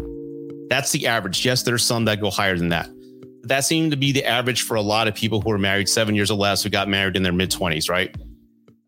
[0.70, 1.46] That's the average.
[1.46, 2.90] Yes, there's some that go higher than that.
[3.44, 6.16] That seemed to be the average for a lot of people who are married seven
[6.16, 8.16] years or less who got married in their mid 20s, right?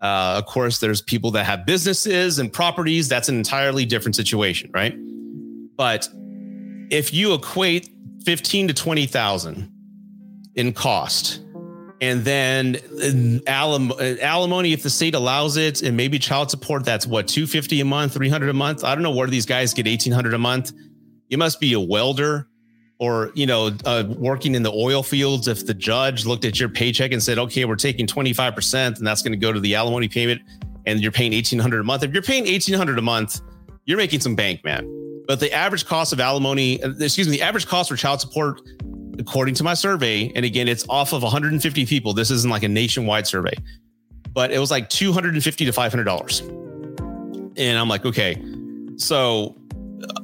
[0.01, 3.08] Uh, of course, there's people that have businesses and properties.
[3.08, 4.93] That's an entirely different situation, right?
[5.78, 6.10] But
[6.91, 7.89] if you equate
[8.26, 9.72] 15 to 20,000
[10.56, 11.39] in cost,
[12.01, 17.80] and then alimony, if the state allows it, and maybe child support, that's what 250
[17.80, 18.84] a month, 300 a month.
[18.84, 20.74] I don't know where these guys get 1800 a month.
[21.30, 22.49] You must be a welder
[23.00, 26.70] or you know uh, working in the oil fields if the judge looked at your
[26.70, 30.08] paycheck and said okay we're taking 25% and that's going to go to the alimony
[30.08, 30.41] payment
[30.86, 32.04] and you're paying 1800 a month.
[32.04, 33.41] If you're paying 1800 a month
[33.86, 34.89] you're making some bank man.
[35.28, 38.62] But the average cost of alimony uh, excuse me the average cost for child support
[39.20, 42.68] according to my survey and again it's off of 150 people this isn't like a
[42.68, 43.54] nationwide survey
[44.34, 46.39] but it was like 250 to 500 dollars.
[47.56, 48.41] And i'm like okay
[48.98, 49.56] so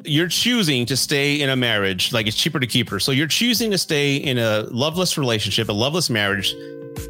[0.03, 2.99] you're choosing to stay in a marriage, like it's cheaper to keep her.
[2.99, 6.53] So you're choosing to stay in a loveless relationship, a loveless marriage.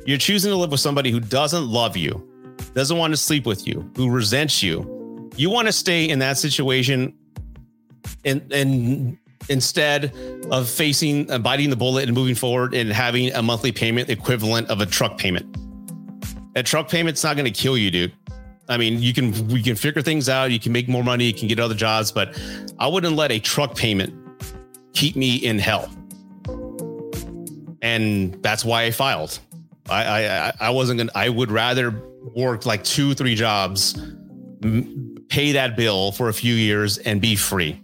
[0.06, 2.28] You're choosing to live with somebody who doesn't love you,
[2.74, 5.30] doesn't want to sleep with you, who resents you.
[5.36, 7.14] You want to stay in that situation
[8.26, 9.18] and and
[9.50, 10.14] instead
[10.52, 14.70] of facing uh, biting the bullet and moving forward and having a monthly payment equivalent
[14.70, 15.56] of a truck payment.
[16.56, 18.14] A truck payment's not going to kill you, dude.
[18.70, 20.52] I mean, you can we can figure things out.
[20.52, 21.26] You can make more money.
[21.26, 22.40] You can get other jobs, but
[22.78, 24.14] I wouldn't let a truck payment
[24.94, 25.90] keep me in hell.
[27.82, 29.40] And that's why I filed.
[29.90, 31.12] I I I wasn't gonna.
[31.16, 31.92] I would rather
[32.36, 34.00] work like two three jobs,
[35.30, 37.82] pay that bill for a few years, and be free.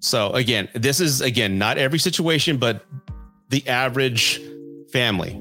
[0.00, 2.84] So again, this is again not every situation, but
[3.48, 4.40] the average
[4.92, 5.40] family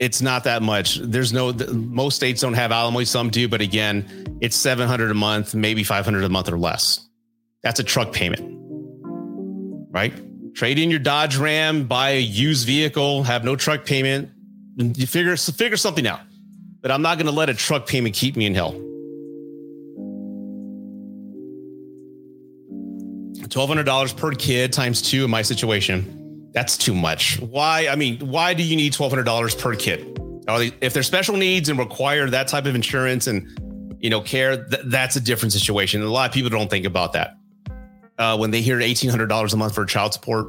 [0.00, 0.96] it's not that much.
[0.96, 5.54] There's no most states don't have alimony, some do, but again, it's 700 a month,
[5.54, 7.06] maybe 500 a month or less.
[7.62, 8.60] That's a truck payment.
[9.90, 10.12] Right?
[10.54, 14.30] Trade in your Dodge Ram, buy a used vehicle, have no truck payment,
[14.76, 16.20] you figure figure something out.
[16.80, 18.72] But I'm not going to let a truck payment keep me in hell.
[23.48, 26.23] $1200 per kid times 2 in my situation
[26.54, 27.38] that's too much.
[27.40, 27.88] Why?
[27.88, 30.18] I mean, why do you need twelve hundred dollars per kid?
[30.46, 34.64] They, if they're special needs and require that type of insurance and you know care,
[34.64, 36.00] th- that's a different situation.
[36.00, 37.36] And a lot of people don't think about that
[38.18, 40.46] uh, when they hear eighteen hundred dollars a month for child support.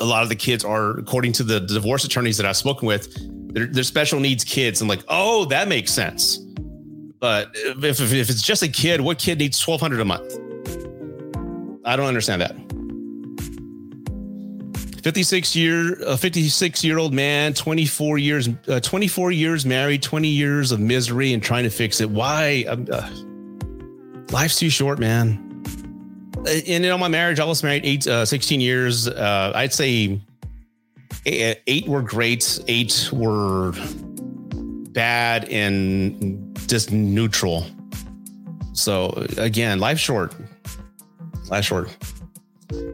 [0.00, 3.14] A lot of the kids are, according to the divorce attorneys that I've spoken with,
[3.54, 4.80] they're, they're special needs kids.
[4.80, 6.38] I'm like, oh, that makes sense.
[7.20, 10.32] But if, if, if it's just a kid, what kid needs twelve hundred a month?
[11.84, 12.56] I don't understand that.
[15.02, 20.70] 56 year a 56 year old man 24 years uh, 24 years married 20 years
[20.70, 22.08] of misery and trying to fix it.
[22.08, 22.64] Why?
[22.68, 23.10] Uh,
[24.30, 25.48] life's too short man.
[26.38, 29.08] Uh, and know my marriage i was married eight uh, 16 years.
[29.08, 30.20] Uh, i'd say
[31.26, 33.72] eight were great eight were
[34.92, 37.66] bad and just neutral.
[38.72, 40.34] So again life's short.
[41.48, 41.88] Life's short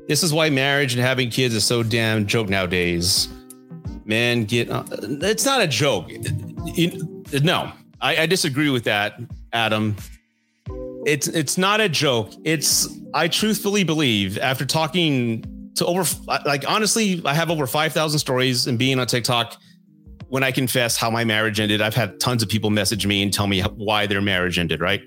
[0.09, 3.29] this is why marriage and having kids is so damn joke nowadays.
[4.05, 6.11] Men get uh, it's not a joke.
[7.43, 9.21] no, I, I disagree with that,
[9.53, 9.97] Adam.
[11.07, 12.33] It's it's not a joke.
[12.45, 16.05] It's I truthfully believe after talking to over
[16.45, 19.57] like honestly, I have over five thousand stories and being on TikTok.
[20.29, 23.33] When I confess how my marriage ended, I've had tons of people message me and
[23.33, 24.81] tell me why their marriage ended.
[24.81, 25.03] Right?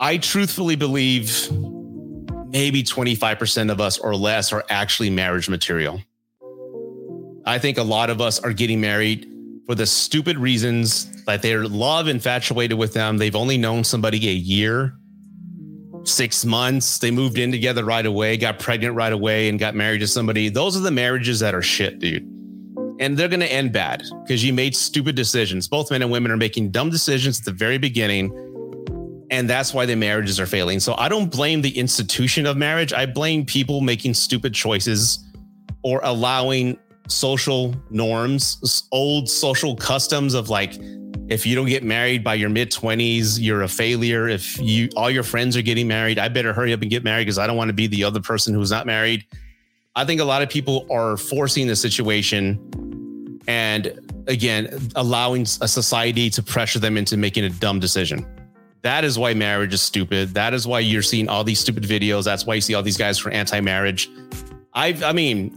[0.00, 1.48] I truthfully believe
[2.50, 6.00] maybe 25% of us or less are actually marriage material.
[7.44, 9.26] I think a lot of us are getting married
[9.66, 13.18] for the stupid reasons that they're love infatuated with them.
[13.18, 14.94] They've only known somebody a year,
[16.04, 16.98] six months.
[16.98, 20.48] They moved in together right away, got pregnant right away, and got married to somebody.
[20.48, 22.22] Those are the marriages that are shit, dude.
[23.00, 25.68] And they're going to end bad because you made stupid decisions.
[25.68, 28.32] Both men and women are making dumb decisions at the very beginning
[29.30, 30.80] and that's why the marriages are failing.
[30.80, 32.92] So I don't blame the institution of marriage.
[32.92, 35.24] I blame people making stupid choices
[35.82, 40.78] or allowing social norms, old social customs of like
[41.28, 44.28] if you don't get married by your mid 20s, you're a failure.
[44.28, 47.24] If you all your friends are getting married, I better hurry up and get married
[47.24, 49.26] because I don't want to be the other person who's not married.
[49.94, 56.30] I think a lot of people are forcing the situation and again, allowing a society
[56.30, 58.26] to pressure them into making a dumb decision.
[58.88, 60.32] That is why marriage is stupid.
[60.32, 62.24] That is why you're seeing all these stupid videos.
[62.24, 64.08] That's why you see all these guys for anti-marriage.
[64.72, 65.52] I I mean,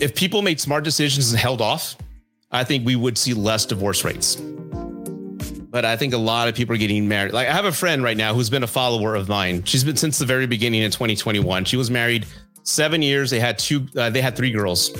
[0.00, 1.96] if people made smart decisions and held off,
[2.50, 4.34] I think we would see less divorce rates.
[4.34, 7.34] But I think a lot of people are getting married.
[7.34, 9.62] Like I have a friend right now who's been a follower of mine.
[9.62, 11.66] She's been since the very beginning in 2021.
[11.66, 12.26] She was married
[12.64, 13.30] seven years.
[13.30, 13.86] They had two.
[13.96, 14.90] Uh, they had three girls,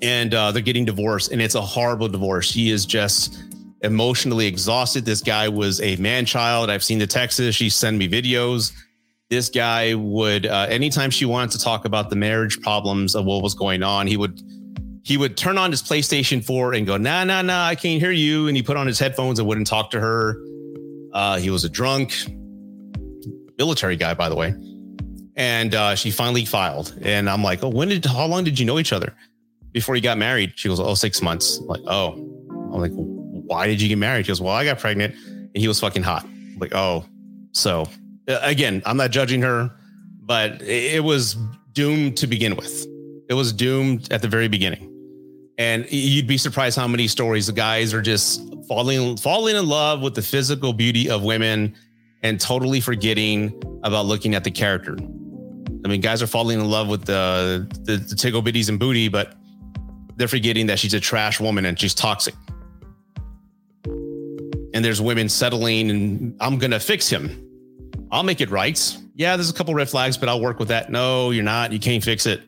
[0.00, 1.30] and uh, they're getting divorced.
[1.30, 2.50] And it's a horrible divorce.
[2.50, 3.42] She is just
[3.86, 5.04] emotionally exhausted.
[5.04, 6.70] This guy was a man child.
[6.70, 7.40] I've seen the texts.
[7.54, 8.72] She sent me videos.
[9.30, 13.42] This guy would, uh, anytime she wanted to talk about the marriage problems of what
[13.42, 14.40] was going on, he would
[15.06, 18.10] he would turn on his PlayStation 4 and go, nah, nah, nah, I can't hear
[18.10, 18.48] you.
[18.48, 20.36] And he put on his headphones and wouldn't talk to her.
[21.12, 22.12] Uh, he was a drunk
[23.56, 24.52] military guy, by the way.
[25.36, 26.98] And uh, she finally filed.
[27.02, 29.14] And I'm like, oh, when did, how long did you know each other
[29.70, 30.54] before you got married?
[30.56, 31.58] She goes, oh, six months.
[31.58, 32.14] I'm like, oh,
[32.72, 32.90] I'm like,
[33.46, 34.26] why did you get married?
[34.26, 36.24] She goes, well, I got pregnant and he was fucking hot.
[36.24, 37.04] I'm like, oh,
[37.52, 37.88] so
[38.28, 39.70] uh, again, I'm not judging her,
[40.20, 41.36] but it was
[41.72, 42.86] doomed to begin with.
[43.28, 44.92] It was doomed at the very beginning.
[45.58, 50.02] And you'd be surprised how many stories the guys are just falling falling in love
[50.02, 51.74] with the physical beauty of women
[52.22, 54.96] and totally forgetting about looking at the character.
[55.84, 59.08] I mean, guys are falling in love with the the, the tickle bitties and booty,
[59.08, 59.34] but
[60.16, 62.34] they're forgetting that she's a trash woman and she's toxic.
[64.76, 67.48] And there's women settling, and I'm gonna fix him.
[68.12, 68.78] I'll make it right.
[69.14, 70.90] Yeah, there's a couple red flags, but I'll work with that.
[70.90, 71.72] No, you're not.
[71.72, 72.42] You can't fix it.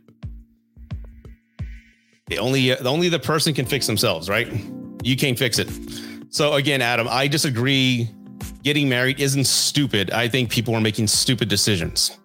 [2.26, 4.46] The only only the person can fix themselves, right?
[5.02, 5.70] You can't fix it.
[6.28, 8.10] So again, Adam, I disagree.
[8.62, 10.10] Getting married isn't stupid.
[10.10, 12.18] I think people are making stupid decisions.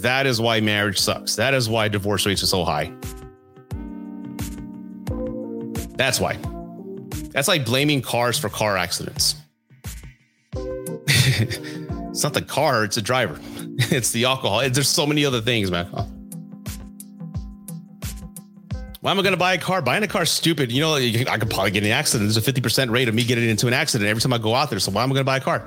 [0.00, 1.36] That is why marriage sucks.
[1.36, 2.90] That is why divorce rates are so high.
[5.98, 6.38] That's why.
[7.32, 9.36] That's like blaming cars for car accidents.
[10.54, 13.38] it's not the car, it's the driver.
[13.90, 14.68] It's the alcohol.
[14.68, 15.88] There's so many other things, man.
[15.92, 16.06] Oh.
[19.00, 19.82] Why am I going to buy a car?
[19.82, 20.70] Buying a car is stupid.
[20.70, 22.32] You know, I could probably get in an accident.
[22.32, 24.70] There's a 50% rate of me getting into an accident every time I go out
[24.70, 24.78] there.
[24.78, 25.66] So why am I going to buy a car?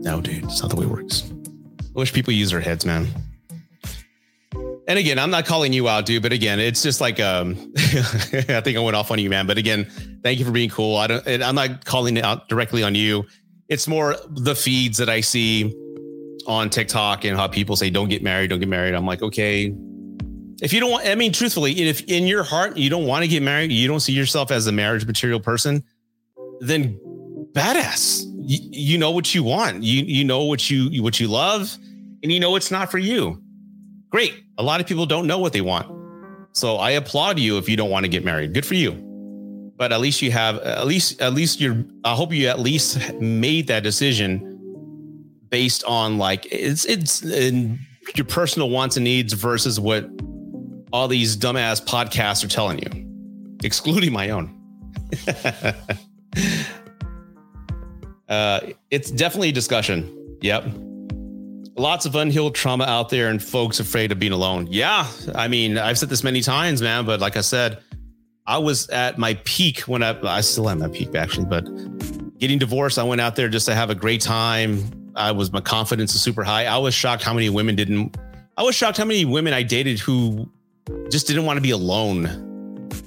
[0.00, 1.30] No, dude, it's not the way it works.
[1.30, 3.08] I wish people use their heads, man.
[4.90, 6.20] And again, I'm not calling you out, dude.
[6.20, 9.46] But again, it's just like um, I think I went off on you, man.
[9.46, 9.84] But again,
[10.24, 10.96] thank you for being cool.
[10.96, 11.24] I don't.
[11.28, 13.24] I'm not calling it out directly on you.
[13.68, 15.72] It's more the feeds that I see
[16.48, 19.72] on TikTok and how people say, "Don't get married, don't get married." I'm like, okay,
[20.60, 23.28] if you don't want, I mean, truthfully, if in your heart you don't want to
[23.28, 25.84] get married, you don't see yourself as a marriage material person,
[26.58, 26.98] then
[27.52, 28.24] badass.
[28.40, 29.84] You, you know what you want.
[29.84, 31.78] You you know what you what you love,
[32.24, 33.40] and you know it's not for you.
[34.10, 34.34] Great.
[34.60, 35.90] A lot of people don't know what they want.
[36.52, 38.52] So I applaud you if you don't want to get married.
[38.52, 38.92] Good for you.
[39.78, 43.14] But at least you have at least at least you're I hope you at least
[43.20, 44.46] made that decision
[45.48, 47.78] based on like it's it's in
[48.14, 50.06] your personal wants and needs versus what
[50.92, 54.54] all these dumbass podcasts are telling you, excluding my own.
[58.28, 60.36] uh, it's definitely a discussion.
[60.42, 60.64] Yep.
[61.76, 64.66] Lots of unhealed trauma out there and folks afraid of being alone.
[64.70, 65.06] Yeah.
[65.34, 67.78] I mean, I've said this many times, man, but like I said,
[68.46, 71.64] I was at my peak when I, I still am at my peak actually, but
[72.38, 75.12] getting divorced, I went out there just to have a great time.
[75.14, 76.66] I was, my confidence is super high.
[76.66, 78.16] I was shocked how many women didn't,
[78.56, 80.50] I was shocked how many women I dated who
[81.10, 82.26] just didn't want to be alone.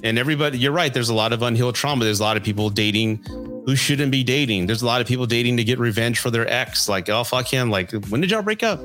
[0.02, 0.92] And everybody, you're right.
[0.92, 2.04] There's a lot of unhealed trauma.
[2.04, 3.22] There's a lot of people dating
[3.64, 4.66] who shouldn't be dating.
[4.66, 6.88] There's a lot of people dating to get revenge for their ex.
[6.88, 7.70] Like, oh fuck him.
[7.70, 8.80] Like, when did y'all break up?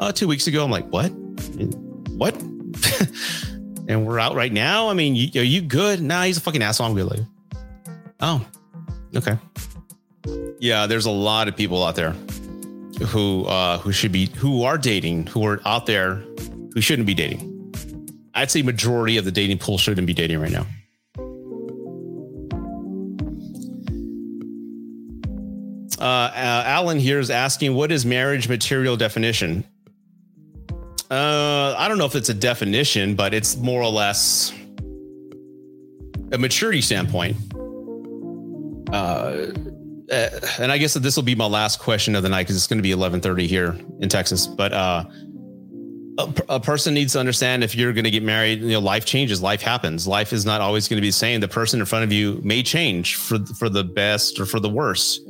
[0.00, 0.64] Uh, two weeks ago.
[0.64, 1.08] I'm like, what?
[2.10, 2.34] What?
[3.88, 4.88] and we're out right now.
[4.88, 6.02] I mean, you, are you good?
[6.02, 6.88] Nah, he's a fucking asshole.
[6.88, 7.26] I'm good.
[8.20, 8.46] Oh,
[9.14, 9.38] okay.
[10.58, 12.14] Yeah, there's a lot of people out there
[13.08, 16.16] who uh, who should be who are dating, who are out there
[16.74, 17.52] who shouldn't be dating.
[18.34, 20.66] I'd say majority of the dating pool shouldn't be dating right now.
[25.98, 29.64] Uh, uh, Alan here is asking, what is marriage material definition?
[31.10, 34.52] Uh, I don't know if it's a definition, but it's more or less
[36.32, 37.36] a maturity standpoint.
[38.92, 39.52] Uh,
[40.12, 40.28] uh
[40.58, 42.66] and I guess that this will be my last question of the night because it's
[42.66, 44.46] going to be 11:30 here in Texas.
[44.46, 45.04] But uh,
[46.18, 49.04] a, a, person needs to understand if you're going to get married, you know, life
[49.04, 50.06] changes, life happens.
[50.06, 51.40] Life is not always going to be the same.
[51.40, 54.70] The person in front of you may change for for the best or for the
[54.70, 55.20] worse.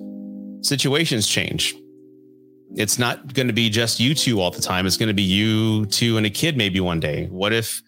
[0.66, 1.76] Situations change.
[2.74, 4.84] It's not going to be just you two all the time.
[4.84, 7.26] It's going to be you two and a kid maybe one day.
[7.26, 7.80] What if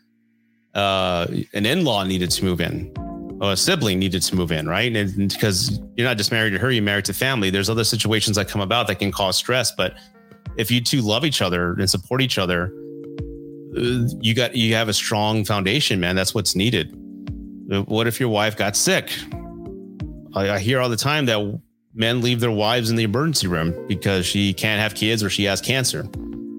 [0.74, 2.94] uh, an in-law needed to move in?
[3.40, 4.94] Or a sibling needed to move in, right?
[4.94, 7.50] And because you're not just married to her, you're married to family.
[7.50, 9.72] There's other situations that come about that can cause stress.
[9.72, 9.96] But
[10.56, 12.72] if you two love each other and support each other,
[13.76, 16.14] uh, you got you have a strong foundation, man.
[16.14, 16.94] That's what's needed.
[17.86, 19.12] What if your wife got sick?
[20.34, 21.60] I, I hear all the time that
[21.94, 25.44] men leave their wives in the emergency room because she can't have kids or she
[25.44, 26.00] has cancer,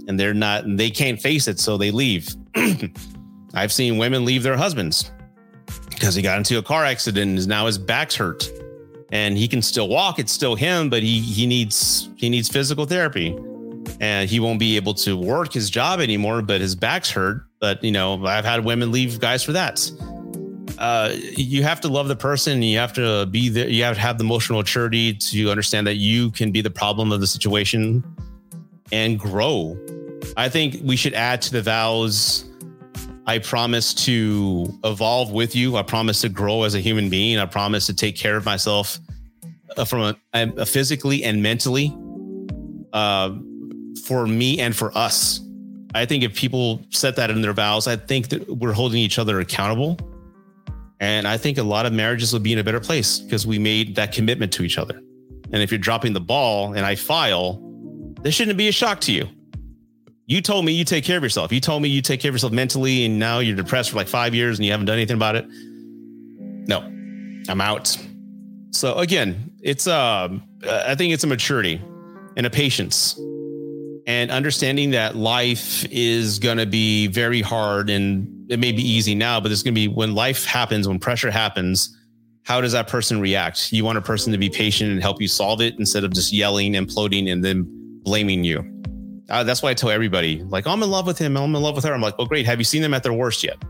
[0.08, 2.30] and they're not they can't face it, so they leave.
[3.54, 5.12] I've seen women leave their husbands
[5.90, 8.50] because he got into a car accident and now his back's hurt
[9.12, 10.20] and he can still walk.
[10.20, 13.36] It's still him, but he he needs he needs physical therapy
[14.00, 17.46] and he won't be able to work his job anymore, but his back's hurt.
[17.60, 19.90] But you know, I've had women leave guys for that.
[20.80, 22.62] Uh, you have to love the person.
[22.62, 23.68] You have to be there.
[23.68, 27.12] You have to have the emotional maturity to understand that you can be the problem
[27.12, 28.04] of the situation
[28.92, 29.78] and grow.
[30.38, 32.46] I think we should add to the vows.
[33.28, 35.76] I promise to evolve with you.
[35.76, 37.38] I promise to grow as a human being.
[37.38, 39.00] I promise to take care of myself
[39.78, 41.96] uh, from a, a physically and mentally.
[42.94, 43.36] Uh,
[44.10, 45.42] for me and for us.
[45.94, 49.20] I think if people set that in their vows, I think that we're holding each
[49.20, 49.98] other accountable.
[51.00, 53.58] And I think a lot of marriages would be in a better place because we
[53.58, 55.02] made that commitment to each other.
[55.52, 57.60] And if you're dropping the ball and I file,
[58.22, 59.28] this shouldn't be a shock to you.
[60.26, 61.52] You told me you take care of yourself.
[61.52, 64.08] You told me you take care of yourself mentally, and now you're depressed for like
[64.08, 65.45] five years and you haven't done anything about it.
[66.68, 66.82] No,
[67.50, 67.97] I'm out.
[68.72, 70.30] So again, it's uh,
[70.68, 71.82] I think it's a maturity
[72.38, 73.20] and a patience
[74.06, 79.16] and understanding that life is going to be very hard and it may be easy
[79.16, 81.95] now, but it's going to be when life happens, when pressure happens,
[82.43, 83.72] how does that person react?
[83.72, 86.34] You want a person to be patient and help you solve it instead of just
[86.34, 87.66] yelling, imploding, and then
[88.04, 88.66] blaming you.
[89.30, 91.76] Uh, that's why I tell everybody, like, I'm in love with him, I'm in love
[91.76, 91.93] with her.
[91.93, 92.47] I'm like, well, great.
[92.47, 93.64] Have you seen them at their worst yet?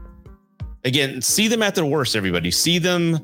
[0.85, 2.49] Again, see them at their worst, everybody.
[2.51, 3.15] See them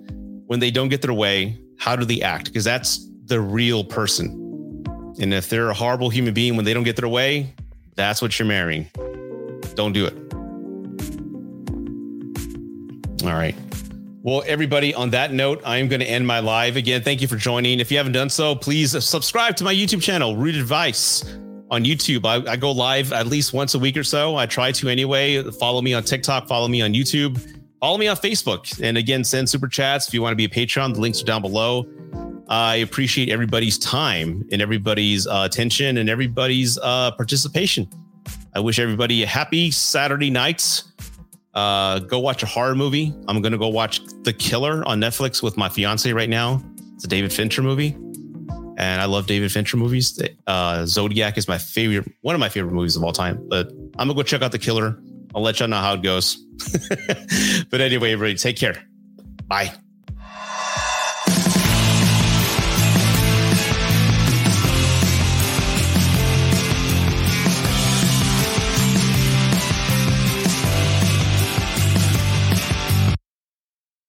[0.48, 1.58] when they don't get their way.
[1.80, 2.46] How do they act?
[2.48, 4.42] Because that's the real person.
[5.22, 7.54] And if they're a horrible human being when they don't get their way,
[7.96, 8.90] that's what you're marrying.
[9.76, 10.25] Don't do it.
[13.26, 13.56] All right.
[14.22, 17.02] Well, everybody, on that note, I'm going to end my live again.
[17.02, 17.80] Thank you for joining.
[17.80, 21.24] If you haven't done so, please subscribe to my YouTube channel, Rude Advice
[21.72, 22.26] on YouTube.
[22.26, 24.36] I, I, go live at least once a week or so.
[24.36, 25.44] I try to anyway.
[25.52, 27.40] Follow me on TikTok, follow me on YouTube,
[27.80, 28.82] follow me on Facebook.
[28.82, 30.94] And again, send super chats if you want to be a Patreon.
[30.94, 31.86] The links are down below.
[32.48, 37.90] I appreciate everybody's time and everybody's uh, attention and everybody's uh, participation.
[38.54, 40.84] I wish everybody a happy Saturday night.
[41.56, 43.14] Uh, go watch a horror movie.
[43.28, 46.62] I'm to go watch The Killer on Netflix with my fiance right now.
[46.96, 47.96] It's a David Fincher movie.
[48.78, 50.22] And I love David Fincher movies.
[50.48, 53.42] Uh, Zodiac is my favorite, one of my favorite movies of all time.
[53.48, 55.00] But I'm to go check out The Killer.
[55.34, 56.36] I'll let y'all know how it goes.
[57.70, 58.84] but anyway, everybody, take care.
[59.48, 59.74] Bye.